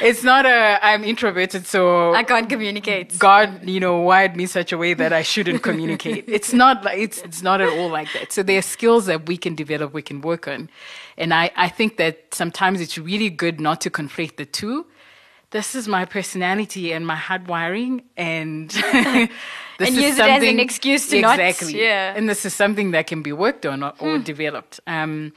it's 0.00 0.22
not 0.24 0.46
a 0.46 0.78
I'm 0.82 1.04
introverted, 1.04 1.66
so 1.66 2.14
I 2.14 2.22
can't 2.22 2.48
communicate. 2.48 3.18
God, 3.18 3.68
you 3.68 3.78
know, 3.78 4.00
wired 4.00 4.36
me 4.36 4.46
such 4.46 4.72
a 4.72 4.78
way 4.78 4.94
that 4.94 5.12
I 5.12 5.22
shouldn't 5.22 5.62
communicate. 5.62 6.24
It's 6.38 6.54
not 6.54 6.82
like 6.82 6.98
it's 6.98 7.18
it's 7.28 7.42
not 7.42 7.60
at 7.60 7.68
all 7.78 7.90
like 7.90 8.08
that. 8.14 8.32
So 8.32 8.42
there 8.42 8.58
are 8.58 8.62
skills 8.76 9.04
that 9.04 9.26
we 9.28 9.36
can 9.36 9.54
develop, 9.54 9.92
we 9.92 10.02
can 10.02 10.22
work 10.22 10.48
on. 10.48 10.70
And 11.18 11.34
I, 11.34 11.50
I 11.56 11.68
think 11.68 11.98
that 11.98 12.32
sometimes 12.32 12.80
it's 12.80 12.96
really 12.96 13.28
good 13.28 13.60
not 13.60 13.82
to 13.82 13.90
conflate 13.90 14.36
the 14.36 14.46
two. 14.46 14.86
This 15.50 15.74
is 15.74 15.88
my 15.88 16.04
personality 16.04 16.92
and 16.92 17.04
my 17.06 17.16
hard 17.16 17.48
wiring 17.48 18.02
and 18.16 18.70
this 18.70 19.88
And 19.88 19.88
is 19.88 19.96
use 19.96 20.18
it 20.18 20.28
as 20.28 20.42
an 20.44 20.60
excuse 20.60 21.08
to 21.08 21.20
not- 21.20 21.40
exactly. 21.40 21.82
yeah. 21.82 22.14
And 22.16 22.28
this 22.28 22.44
is 22.44 22.54
something 22.54 22.92
that 22.92 23.06
can 23.08 23.22
be 23.22 23.32
worked 23.32 23.66
on 23.66 23.82
or, 23.82 23.92
Hmm. 24.18 24.22
developed. 24.22 24.80
Um, 24.86 25.32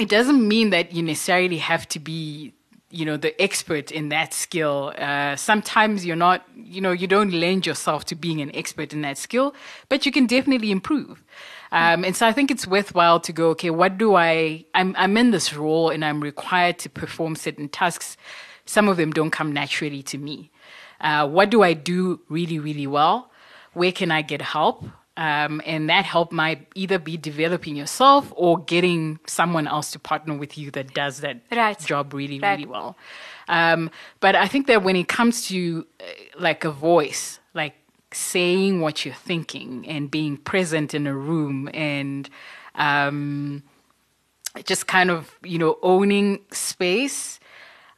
it 0.00 0.08
doesn't 0.08 0.46
mean 0.46 0.70
that 0.70 0.92
you 0.92 1.02
necessarily 1.02 1.58
have 1.58 1.86
to 1.90 1.98
be 2.00 2.52
you 2.90 3.04
know 3.04 3.16
the 3.16 3.34
expert 3.42 3.90
in 3.90 4.10
that 4.10 4.32
skill 4.32 4.92
uh, 4.96 5.34
sometimes 5.34 6.06
you're 6.06 6.14
not 6.28 6.44
you 6.56 6.80
know 6.80 6.92
you 6.92 7.08
don't 7.08 7.32
lend 7.32 7.66
yourself 7.66 8.04
to 8.04 8.14
being 8.14 8.40
an 8.40 8.50
expert 8.54 8.92
in 8.92 9.02
that 9.02 9.18
skill 9.18 9.52
but 9.88 10.06
you 10.06 10.12
can 10.12 10.24
definitely 10.24 10.70
improve 10.70 11.20
um, 11.72 12.04
and 12.04 12.14
so 12.14 12.24
i 12.28 12.32
think 12.32 12.48
it's 12.48 12.64
worthwhile 12.64 13.18
to 13.18 13.32
go 13.32 13.48
okay 13.50 13.70
what 13.70 13.98
do 13.98 14.14
i 14.14 14.64
I'm, 14.72 14.94
I'm 14.96 15.16
in 15.16 15.32
this 15.32 15.52
role 15.52 15.90
and 15.90 16.04
i'm 16.04 16.20
required 16.22 16.78
to 16.84 16.88
perform 16.88 17.34
certain 17.34 17.68
tasks 17.68 18.16
some 18.66 18.88
of 18.88 18.96
them 18.96 19.10
don't 19.12 19.30
come 19.30 19.52
naturally 19.52 20.02
to 20.02 20.18
me 20.18 20.50
uh, 21.00 21.26
what 21.28 21.50
do 21.50 21.62
i 21.62 21.72
do 21.72 22.20
really 22.28 22.58
really 22.58 22.86
well 22.86 23.30
where 23.74 23.92
can 23.92 24.10
i 24.10 24.22
get 24.22 24.42
help 24.42 24.84
Um, 25.18 25.62
and 25.64 25.88
that 25.88 26.04
help 26.04 26.30
might 26.30 26.60
either 26.74 26.98
be 27.00 27.16
developing 27.16 27.74
yourself 27.82 28.24
or 28.36 28.58
getting 28.74 29.18
someone 29.26 29.66
else 29.66 29.90
to 29.92 29.98
partner 29.98 30.34
with 30.36 30.58
you 30.58 30.70
that 30.72 30.92
does 30.92 31.20
that 31.24 31.36
Right. 31.50 31.78
job 31.92 32.12
really, 32.12 32.38
Right. 32.38 32.50
really 32.52 32.66
well. 32.68 32.90
Um, 33.48 33.88
but 34.20 34.34
I 34.44 34.46
think 34.52 34.66
that 34.66 34.82
when 34.84 34.94
it 34.96 35.08
comes 35.08 35.48
to 35.48 35.56
uh, 36.00 36.04
like 36.38 36.68
a 36.68 36.70
voice, 36.70 37.40
like 37.54 37.74
saying 38.12 38.82
what 38.84 38.94
you're 39.06 39.14
thinking 39.32 39.88
and 39.88 40.10
being 40.10 40.36
present 40.36 40.92
in 40.92 41.06
a 41.06 41.14
room 41.14 41.70
and 41.72 42.28
um, 42.74 43.62
just 44.64 44.86
kind 44.86 45.10
of 45.10 45.20
you 45.42 45.58
know 45.58 45.78
owning 45.82 46.40
space 46.52 47.40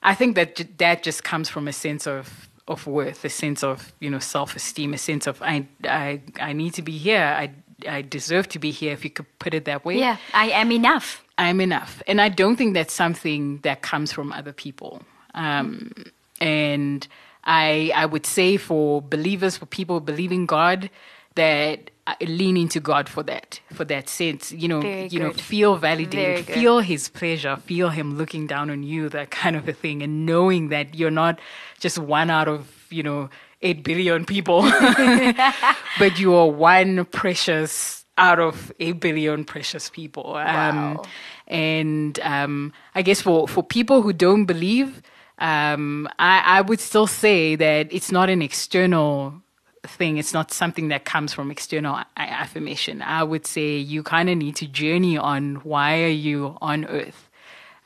i 0.03 0.15
think 0.15 0.35
that 0.37 0.65
that 0.79 1.03
just 1.03 1.25
comes 1.25 1.49
from 1.49 1.69
a 1.69 1.73
sense 1.73 2.07
of 2.07 2.49
of 2.67 2.87
worth 2.87 3.25
a 3.25 3.29
sense 3.31 3.63
of 3.63 3.93
you 4.01 4.11
know 4.11 4.19
self-esteem 4.19 4.95
a 4.95 4.99
sense 4.99 5.27
of 5.27 5.41
i 5.43 5.67
i 5.85 6.21
i 6.41 6.53
need 6.53 6.75
to 6.75 6.83
be 6.83 6.97
here 6.99 7.25
i 7.25 7.51
i 7.89 8.03
deserve 8.03 8.49
to 8.49 8.59
be 8.59 8.71
here 8.71 8.93
if 8.93 9.05
you 9.05 9.11
could 9.11 9.27
put 9.39 9.55
it 9.55 9.65
that 9.65 9.85
way 9.85 9.99
Yeah, 9.99 10.17
I 10.35 10.51
am 10.51 10.73
enough. 10.73 11.25
I'm 11.39 11.61
enough. 11.61 12.03
And 12.09 12.21
I 12.21 12.29
don't 12.29 12.57
think 12.57 12.75
that's 12.75 12.93
something 12.93 13.59
that 13.63 13.81
comes 13.81 14.13
from 14.13 14.33
other 14.33 14.53
people. 14.53 15.03
Um, 15.35 15.93
and 16.41 17.07
I, 17.45 17.93
I 17.95 18.07
would 18.07 18.27
say 18.27 18.57
for 18.57 19.01
believers, 19.01 19.57
for 19.57 19.67
people 19.67 20.01
believing 20.01 20.47
God, 20.47 20.91
that 21.39 21.91
uh, 22.07 22.15
lean 22.27 22.57
into 22.57 22.81
God 22.81 23.09
for 23.09 23.23
that, 23.25 23.61
for 23.73 23.85
that 23.87 24.09
sense. 24.09 24.53
You 24.53 24.69
know, 24.69 24.81
Very 24.81 25.09
you 25.09 25.19
know, 25.21 25.33
feel 25.33 25.77
validated, 25.77 26.47
feel 26.47 26.81
His 26.81 27.09
pleasure, 27.09 27.57
feel 27.57 27.89
Him 27.91 28.17
looking 28.19 28.47
down 28.47 28.71
on 28.71 28.83
you, 28.83 29.09
that 29.11 29.31
kind 29.31 29.57
of 29.57 29.69
a 29.69 29.73
thing, 29.73 30.03
and 30.03 30.27
knowing 30.27 30.69
that 30.69 30.95
you're 30.95 31.11
not 31.25 31.39
just 31.81 31.99
one 31.99 32.31
out 32.31 32.49
of 32.49 32.61
you 32.91 33.03
know 33.03 33.29
eight 33.63 33.83
billion 33.83 34.25
people, 34.25 34.63
but 35.99 36.19
you 36.19 36.35
are 36.35 36.47
one 36.47 37.05
precious 37.07 38.05
out 38.17 38.41
of 38.41 38.73
eight 38.81 38.99
billion 39.01 39.45
precious 39.45 39.91
people. 39.91 40.35
Um, 40.37 40.95
Wow. 40.97 41.03
and 41.47 42.19
um, 42.21 42.73
I 42.95 43.03
guess 43.03 43.21
for, 43.23 43.47
for 43.49 43.63
people 43.63 44.03
who 44.03 44.13
don't 44.13 44.45
believe, 44.45 45.03
um, 45.39 46.09
I, 46.19 46.43
I 46.59 46.61
would 46.63 46.81
still 46.81 47.07
say 47.07 47.55
that 47.57 47.93
it's 47.93 48.11
not 48.11 48.29
an 48.29 48.43
external 48.43 49.41
thing. 49.89 50.19
It's 50.19 50.33
not 50.33 50.53
something 50.53 50.89
that 50.89 51.05
comes 51.05 51.33
from 51.33 51.51
external 51.51 51.99
affirmation. 52.17 53.03
I 53.03 53.23
would 53.23 53.47
say 53.47 53.77
you 53.77 54.03
kind 54.03 54.29
of 54.31 54.37
need 54.37 54.57
to 54.57 54.67
journey 54.67 55.17
on 55.19 55.57
why 55.57 56.03
are 56.03 56.09
you 56.09 56.57
on 56.61 56.85
earth? 56.87 57.29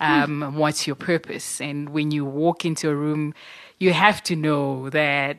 Um, 0.00 0.56
What's 0.56 0.86
your 0.86 0.96
purpose? 0.96 1.60
And 1.60 1.90
when 1.90 2.10
you 2.10 2.24
walk 2.24 2.64
into 2.64 2.90
a 2.90 2.94
room, 2.94 3.34
you 3.78 3.92
have 3.92 4.22
to 4.24 4.34
know 4.36 4.90
that 4.90 5.38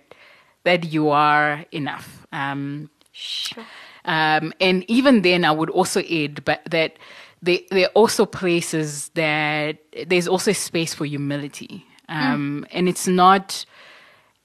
that 0.63 0.85
you 0.93 1.09
are 1.09 1.65
enough. 1.71 2.25
Um, 2.31 2.89
Sure. 3.11 3.65
um, 4.05 4.53
and 4.59 4.83
even 4.89 5.21
then, 5.21 5.43
I 5.45 5.51
would 5.51 5.69
also 5.69 6.01
add 6.01 6.43
but 6.45 6.61
that 6.71 6.97
there, 7.41 7.59
there 7.69 7.85
are 7.87 7.91
also 7.93 8.25
places 8.25 9.09
that 9.09 9.77
there's 10.07 10.27
also 10.27 10.51
space 10.53 10.93
for 10.93 11.05
humility. 11.05 11.85
Um, 12.09 12.65
And 12.71 12.87
it's 12.87 13.07
not, 13.07 13.65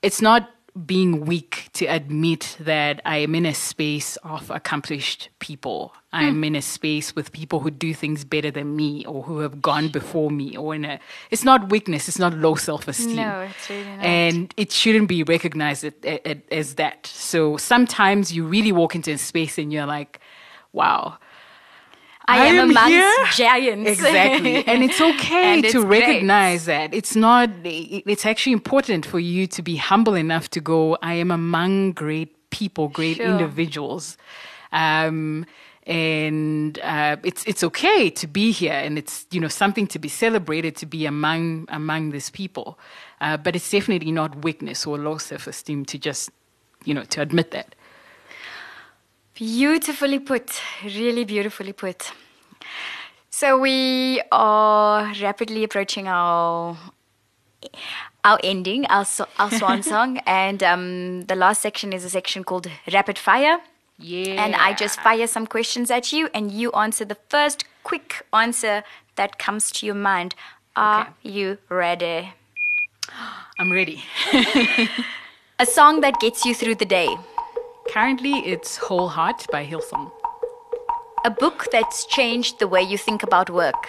it's 0.03 0.21
not 0.21 0.51
being 0.87 1.25
weak 1.27 1.69
to 1.73 1.87
admit 1.87 2.57
that 2.61 3.01
I 3.05 3.19
am 3.19 3.35
in 3.35 3.45
a 3.47 3.55
space 3.55 4.17
of 4.19 4.51
accomplished 4.51 5.29
people. 5.39 5.93
I'm 6.13 6.43
in 6.45 6.55
a 6.57 6.63
space 6.63 7.15
with 7.15 7.33
people 7.33 7.61
who 7.61 7.71
do 7.71 7.93
things 7.93 8.25
better 8.25 8.51
than 8.51 8.77
me 8.77 9.05
or 9.05 9.23
who 9.23 9.41
have 9.41 9.61
gone 9.61 9.89
before 9.89 10.31
me 10.31 10.57
or 10.57 10.75
in 10.75 10.85
a, 10.85 11.01
it's 11.31 11.45
not 11.45 11.71
weakness. 11.71 12.09
It's 12.09 12.19
not 12.19 12.33
low 12.35 12.55
self-esteem 12.55 13.17
No, 13.17 13.41
it's 13.41 13.69
really 13.69 13.85
not. 13.85 14.05
and 14.05 14.55
it 14.57 14.73
shouldn't 14.73 15.09
be 15.09 15.23
recognized 15.23 15.85
as 16.51 16.75
that. 16.77 17.07
So 17.07 17.57
sometimes 17.57 18.33
you 18.33 18.47
really 18.47 18.73
walk 18.73 18.95
into 18.95 19.13
a 19.13 19.19
space 19.19 19.59
and 19.59 19.73
you're 19.73 19.87
like, 19.87 20.21
wow. 20.73 21.19
I, 22.29 22.47
am, 22.47 22.71
amongst 22.71 22.89
here. 22.91 23.25
giants. 23.49 23.91
Exactly. 23.91 24.67
And 24.67 24.85
it's 24.85 25.01
okay 25.13 25.55
And 25.55 25.65
it's 25.65 25.73
to 25.75 25.85
great. 25.85 26.01
recognize 26.07 26.67
that. 26.67 26.93
It's 26.95 27.17
not, 27.17 27.51
it's 27.65 28.25
actually 28.27 28.53
important 28.53 29.07
for 29.07 29.19
you 29.19 29.47
to 29.49 29.63
be 29.63 29.77
humble 29.77 30.15
enough 30.15 30.49
to 30.51 30.61
go, 30.61 30.97
I 31.03 31.15
am 31.15 31.31
among 31.31 31.93
great 31.93 32.31
people, 32.51 32.89
great 32.89 33.17
Sure. 33.17 33.27
individuals. 33.27 34.17
Um, 34.73 35.47
and 35.87 36.79
uh, 36.81 37.17
it's 37.25 37.43
it's 37.47 37.65
okay 37.65 38.11
to 38.11 38.27
be 38.27 38.51
here, 38.53 38.75
and 38.75 38.99
it's 38.99 39.25
you 39.31 39.41
know 39.41 39.49
something 39.49 39.87
to 39.87 39.99
be 39.99 40.09
celebrated 40.09 40.77
to 40.77 40.87
be 40.87 41.07
among 41.07 41.65
among 41.71 42.11
these 42.11 42.29
people, 42.29 42.79
uh, 43.23 43.39
but 43.39 43.57
it's 43.57 43.71
definitely 43.71 44.13
not 44.13 44.45
weakness 44.45 44.87
or 44.87 44.99
low 44.99 45.17
self 45.17 45.47
esteem 45.47 45.87
to 45.87 45.97
just 45.99 46.29
you 46.85 46.93
know 46.93 47.05
to 47.05 47.23
admit 47.23 47.53
that. 47.53 47.75
Beautifully 49.39 50.19
put. 50.19 50.61
Really 50.85 51.25
beautifully 51.25 51.73
put. 51.73 52.11
So 53.31 53.57
we 53.57 54.21
are 54.33 55.13
rapidly 55.23 55.63
approaching 55.63 56.09
our 56.09 56.77
our 58.25 58.41
ending, 58.43 58.85
our 58.87 59.07
our 59.39 59.51
swan 59.53 59.83
song, 59.93 60.19
and 60.27 60.61
um, 60.65 61.23
the 61.27 61.37
last 61.37 61.63
section 61.63 61.93
is 61.93 62.05
a 62.05 62.11
section 62.11 62.43
called 62.43 62.67
rapid 62.93 63.17
fire. 63.17 63.61
Yeah. 63.97 64.45
And 64.45 64.57
I 64.57 64.75
just 64.75 65.01
fire 65.03 65.29
some 65.29 65.47
questions 65.47 65.89
at 65.93 66.13
you, 66.13 66.29
and 66.35 66.51
you 66.51 66.73
answer 66.73 67.05
the 67.05 67.19
first 67.29 67.65
quick 67.85 68.27
answer 68.33 68.83
that 69.15 69.39
comes 69.39 69.71
to 69.73 69.87
your 69.87 69.95
mind. 69.95 70.35
Are 70.75 71.03
Okay. 71.03 71.11
you 71.23 71.59
ready? 71.69 72.33
I'm 73.61 73.71
ready. 73.71 74.03
A 75.61 75.67
song 75.67 76.01
that 76.01 76.19
gets 76.19 76.45
you 76.45 76.55
through 76.55 76.75
the 76.75 76.85
day. 76.85 77.09
Currently, 77.91 78.47
it's 78.47 78.77
Whole 78.77 79.09
Heart 79.09 79.47
by 79.51 79.67
Hillsong. 79.67 80.11
A 81.25 81.31
book 81.31 81.67
that's 81.73 82.05
changed 82.07 82.59
the 82.59 82.69
way 82.69 82.83
you 82.83 82.99
think 82.99 83.23
about 83.23 83.51
work. 83.51 83.89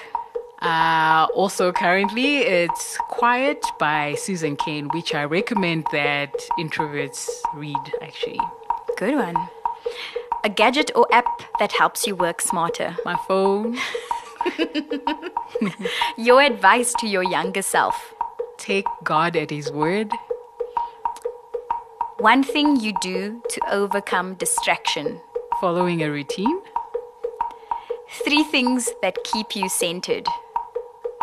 Uh, 0.61 1.27
also, 1.35 1.71
currently, 1.71 2.37
it's 2.37 2.97
Quiet 3.09 3.63
by 3.77 4.15
Susan 4.15 4.55
Cain, 4.55 4.87
which 4.89 5.13
I 5.13 5.23
recommend 5.23 5.85
that 5.91 6.33
introverts 6.57 7.29
read, 7.53 7.93
actually. 8.01 8.39
Good 8.97 9.15
one. 9.15 9.35
A 10.43 10.49
gadget 10.49 10.91
or 10.95 11.07
app 11.13 11.43
that 11.59 11.71
helps 11.73 12.07
you 12.07 12.15
work 12.15 12.41
smarter. 12.41 12.95
My 13.05 13.15
phone, 13.27 13.77
Your 16.17 16.41
advice 16.41 16.93
to 16.99 17.07
your 17.07 17.23
younger 17.23 17.61
self. 17.61 18.13
take 18.57 18.85
God 19.03 19.35
at 19.35 19.49
His 19.49 19.71
word. 19.71 20.11
One 22.19 22.43
thing 22.43 22.81
you 22.81 22.91
do 22.99 23.41
to 23.47 23.61
overcome 23.71 24.33
distraction. 24.33 25.21
Following 25.61 26.03
a 26.03 26.11
routine. 26.11 26.61
Three 28.25 28.43
things 28.43 28.89
that 29.01 29.23
keep 29.23 29.55
you 29.55 29.69
centered. 29.69 30.27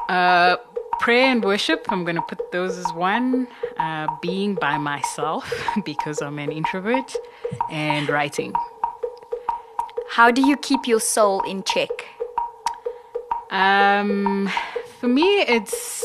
Uh, 0.09 0.56
prayer 0.98 1.26
and 1.26 1.44
worship, 1.44 1.85
I'm 1.90 2.04
going 2.04 2.16
to 2.16 2.22
put 2.22 2.50
those 2.50 2.78
as 2.78 2.90
one. 2.94 3.46
Uh, 3.76 4.06
being 4.22 4.54
by 4.54 4.78
myself 4.78 5.52
because 5.85 6.22
I'm 6.22 6.38
an 6.38 6.50
introvert. 6.50 7.14
And 7.70 8.09
writing. 8.09 8.54
How 10.09 10.30
do 10.30 10.48
you 10.48 10.56
keep 10.56 10.88
your 10.88 11.00
soul 11.00 11.42
in 11.42 11.62
check? 11.64 11.90
Um, 13.50 14.48
for 14.98 15.09
me, 15.09 15.40
it's 15.42 16.02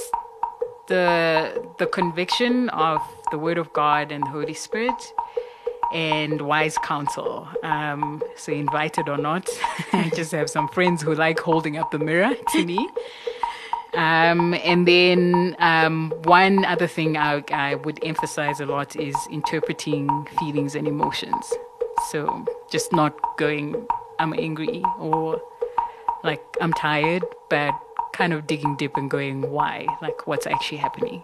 the 0.88 1.66
the 1.80 1.86
conviction 1.88 2.68
of 2.70 3.02
the 3.32 3.38
Word 3.38 3.58
of 3.58 3.72
God 3.74 4.12
and 4.12 4.24
the 4.24 4.30
Holy 4.30 4.54
Spirit, 4.54 5.14
and 5.94 6.42
wise 6.42 6.78
counsel. 6.80 7.48
Um, 7.64 8.22
so, 8.36 8.52
invited 8.52 9.10
or 9.10 9.18
not, 9.18 9.50
I 9.94 10.12
just 10.16 10.32
have 10.32 10.50
some 10.50 10.68
friends 10.70 11.02
who 11.02 11.16
like 11.16 11.40
holding 11.40 11.78
up 11.78 11.92
the 11.92 12.00
mirror 12.00 12.34
to 12.54 12.66
me. 12.66 12.88
Um, 13.94 14.54
and 14.64 14.88
then 14.88 15.56
um, 15.60 16.14
one 16.24 16.64
other 16.64 16.88
thing 16.88 17.18
I, 17.18 17.44
I 17.52 17.76
would 17.76 18.00
emphasize 18.04 18.62
a 18.62 18.66
lot 18.66 18.96
is 18.96 19.16
interpreting 19.30 20.26
feelings 20.40 20.76
and 20.76 20.88
emotions. 20.88 21.52
So 22.10 22.46
just 22.72 22.94
not 22.94 23.14
going, 23.38 23.86
I'm 24.18 24.34
angry 24.34 24.82
or 24.98 25.42
like 26.24 26.42
I'm 26.62 26.72
tired, 26.74 27.26
but 27.50 27.74
kind 28.14 28.34
of 28.34 28.48
digging 28.48 28.78
deep 28.78 28.96
and 28.96 29.10
going, 29.10 29.52
why? 29.52 29.86
Like 30.02 30.26
what's 30.26 30.48
actually 30.48 30.78
happening? 30.78 31.24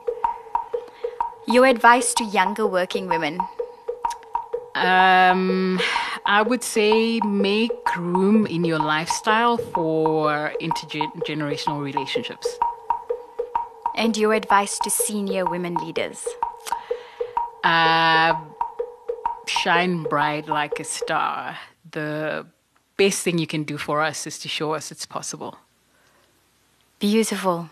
Your 1.48 1.66
advice 1.66 2.14
to 2.16 2.26
younger 2.26 2.68
working 2.68 3.08
women. 3.08 3.39
Um, 4.76 5.80
I 6.26 6.41
would 6.41 6.62
say 6.62 7.22
make 7.22 7.72
room 7.95 8.45
in 8.45 8.66
your 8.66 8.80
lifestyle 8.80 9.58
for 9.58 10.54
intergenerational 10.62 11.82
relationships. 11.82 12.48
And 13.95 14.18
your 14.18 14.34
advice 14.34 14.78
to 14.80 14.89
senior 14.89 15.45
women 15.45 15.76
leaders. 15.76 16.28
Uh, 17.64 18.36
shine 19.48 20.04
bright 20.04 20.50
like 20.50 20.82
a 20.82 20.84
star. 20.84 21.58
The 21.89 22.45
best 22.98 23.24
thing 23.24 23.38
you 23.38 23.48
can 23.48 23.64
do 23.64 23.78
for 23.78 24.02
us 24.02 24.28
is 24.28 24.38
to 24.39 24.50
show 24.50 24.74
us 24.74 24.91
it's 24.91 25.06
possible. 25.06 25.58
Beautiful. 27.00 27.70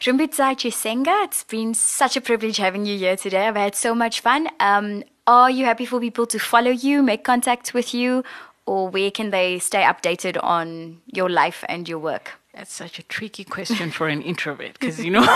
Rumbidzai 0.00 0.54
Chisenga, 0.54 1.24
it's 1.24 1.42
been 1.42 1.74
such 1.74 2.16
a 2.16 2.20
privilege 2.20 2.56
having 2.58 2.86
you 2.86 2.96
here 2.96 3.16
today. 3.16 3.48
I've 3.48 3.56
had 3.56 3.74
so 3.74 3.96
much 3.96 4.20
fun. 4.20 4.48
Um, 4.60 5.02
are 5.26 5.50
you 5.50 5.64
happy 5.64 5.86
for 5.86 5.98
people 5.98 6.24
to 6.26 6.38
follow 6.38 6.70
you, 6.70 7.02
make 7.02 7.24
contact 7.24 7.74
with 7.74 7.92
you, 7.92 8.22
or 8.64 8.88
where 8.88 9.10
can 9.10 9.30
they 9.30 9.58
stay 9.58 9.82
updated 9.82 10.38
on 10.40 11.00
your 11.06 11.28
life 11.28 11.64
and 11.68 11.88
your 11.88 11.98
work? 11.98 12.34
That's 12.58 12.72
such 12.72 12.98
a 12.98 13.04
tricky 13.04 13.44
question 13.44 13.92
for 13.92 14.08
an 14.08 14.20
introvert 14.20 14.72
because, 14.72 14.98
you 14.98 15.12
know. 15.12 15.20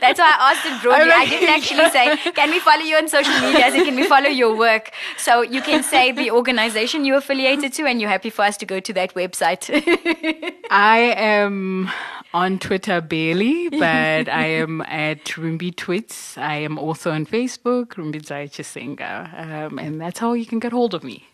That's 0.00 0.18
why 0.18 0.34
I 0.38 0.52
asked 0.52 0.64
it 0.64 0.82
broadly. 0.82 1.10
I 1.12 1.26
didn't 1.28 1.50
actually 1.50 1.90
say, 1.90 2.16
can 2.32 2.50
we 2.50 2.60
follow 2.60 2.80
you 2.80 2.96
on 2.96 3.08
social 3.08 3.34
media? 3.42 3.66
I 3.66 3.70
said, 3.70 3.84
can 3.84 3.96
we 3.96 4.04
follow 4.04 4.30
your 4.30 4.56
work? 4.56 4.90
So 5.18 5.42
you 5.42 5.60
can 5.60 5.82
say 5.82 6.10
the 6.10 6.30
organization 6.30 7.04
you're 7.04 7.18
affiliated 7.18 7.74
to 7.74 7.84
and 7.84 8.00
you're 8.00 8.08
happy 8.08 8.30
for 8.30 8.40
us 8.40 8.56
to 8.56 8.64
go 8.64 8.80
to 8.80 8.92
that 8.94 9.12
website. 9.12 9.68
I 10.70 10.98
am 11.14 11.90
on 12.32 12.58
Twitter 12.58 13.02
barely, 13.02 13.68
but 13.68 14.30
I 14.30 14.46
am 14.46 14.80
at 14.80 15.22
Rumbi 15.36 15.76
Twits. 15.76 16.38
I 16.38 16.54
am 16.54 16.78
also 16.78 17.10
on 17.10 17.26
Facebook, 17.26 17.88
Rumbidzai 17.96 18.50
Chisenga. 18.50 19.38
Um, 19.38 19.78
and 19.78 20.00
that's 20.00 20.20
how 20.20 20.32
you 20.32 20.46
can 20.46 20.58
get 20.58 20.72
hold 20.72 20.94
of 20.94 21.04
me. 21.04 21.26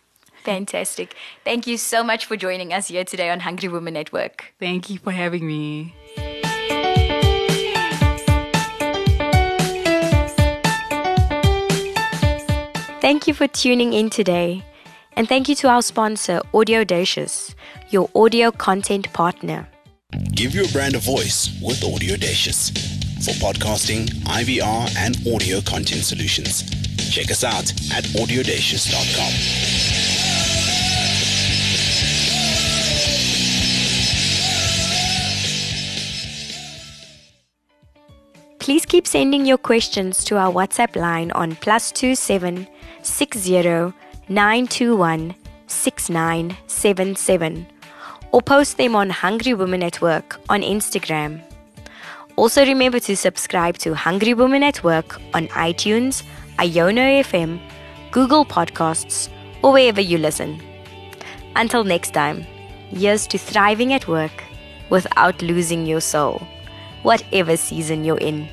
Fantastic. 0.44 1.14
Thank 1.44 1.66
you 1.66 1.76
so 1.76 2.02
much 2.02 2.26
for 2.26 2.36
joining 2.36 2.72
us 2.72 2.88
here 2.88 3.04
today 3.04 3.30
on 3.30 3.40
Hungry 3.40 3.68
Women 3.68 3.96
at 3.96 4.12
Work. 4.12 4.54
Thank 4.58 4.90
you 4.90 4.98
for 4.98 5.10
having 5.10 5.46
me. 5.46 5.94
Thank 13.00 13.26
you 13.26 13.34
for 13.34 13.46
tuning 13.46 13.92
in 13.92 14.10
today. 14.10 14.62
And 15.16 15.28
thank 15.28 15.48
you 15.48 15.54
to 15.56 15.68
our 15.68 15.82
sponsor, 15.82 16.40
Audacious, 16.54 17.54
your 17.90 18.10
audio 18.14 18.50
content 18.50 19.12
partner. 19.12 19.68
Give 20.34 20.54
your 20.54 20.68
brand 20.68 20.94
a 20.94 20.98
voice 20.98 21.58
with 21.62 21.82
Audacious. 21.82 22.70
For 23.24 23.32
podcasting, 23.32 24.06
IVR, 24.26 24.94
and 24.96 25.16
audio 25.34 25.60
content 25.60 26.04
solutions. 26.04 26.62
Check 27.10 27.30
us 27.30 27.42
out 27.42 27.72
at 27.92 28.04
audacious.com. 28.14 29.77
Please 38.68 38.84
keep 38.84 39.06
sending 39.06 39.46
your 39.46 39.56
questions 39.56 40.22
to 40.24 40.36
our 40.36 40.52
WhatsApp 40.52 40.94
line 40.94 41.30
on 41.30 41.56
plus 41.56 41.90
two 41.90 42.14
seven 42.14 42.68
six 43.00 43.38
zero 43.38 43.94
nine 44.28 44.66
two 44.66 44.94
one 44.94 45.34
six 45.68 46.10
nine 46.10 46.54
seven 46.66 47.16
seven 47.16 47.66
or 48.30 48.42
post 48.42 48.76
them 48.76 48.94
on 48.94 49.08
Hungry 49.08 49.54
Women 49.54 49.82
at 49.82 50.02
Work 50.02 50.38
on 50.50 50.60
Instagram. 50.60 51.40
Also 52.36 52.62
remember 52.62 53.00
to 53.00 53.16
subscribe 53.16 53.78
to 53.78 53.94
Hungry 53.94 54.34
Women 54.34 54.62
at 54.62 54.84
Work 54.84 55.18
on 55.32 55.48
iTunes, 55.48 56.22
Iono 56.58 57.22
FM, 57.24 57.58
Google 58.10 58.44
Podcasts, 58.44 59.30
or 59.62 59.72
wherever 59.72 60.02
you 60.02 60.18
listen. 60.18 60.60
Until 61.56 61.84
next 61.84 62.10
time, 62.10 62.42
here's 62.90 63.26
to 63.28 63.38
thriving 63.38 63.94
at 63.94 64.06
work 64.08 64.44
without 64.90 65.40
losing 65.40 65.86
your 65.86 66.02
soul, 66.02 66.46
whatever 67.02 67.56
season 67.56 68.04
you're 68.04 68.18
in. 68.18 68.46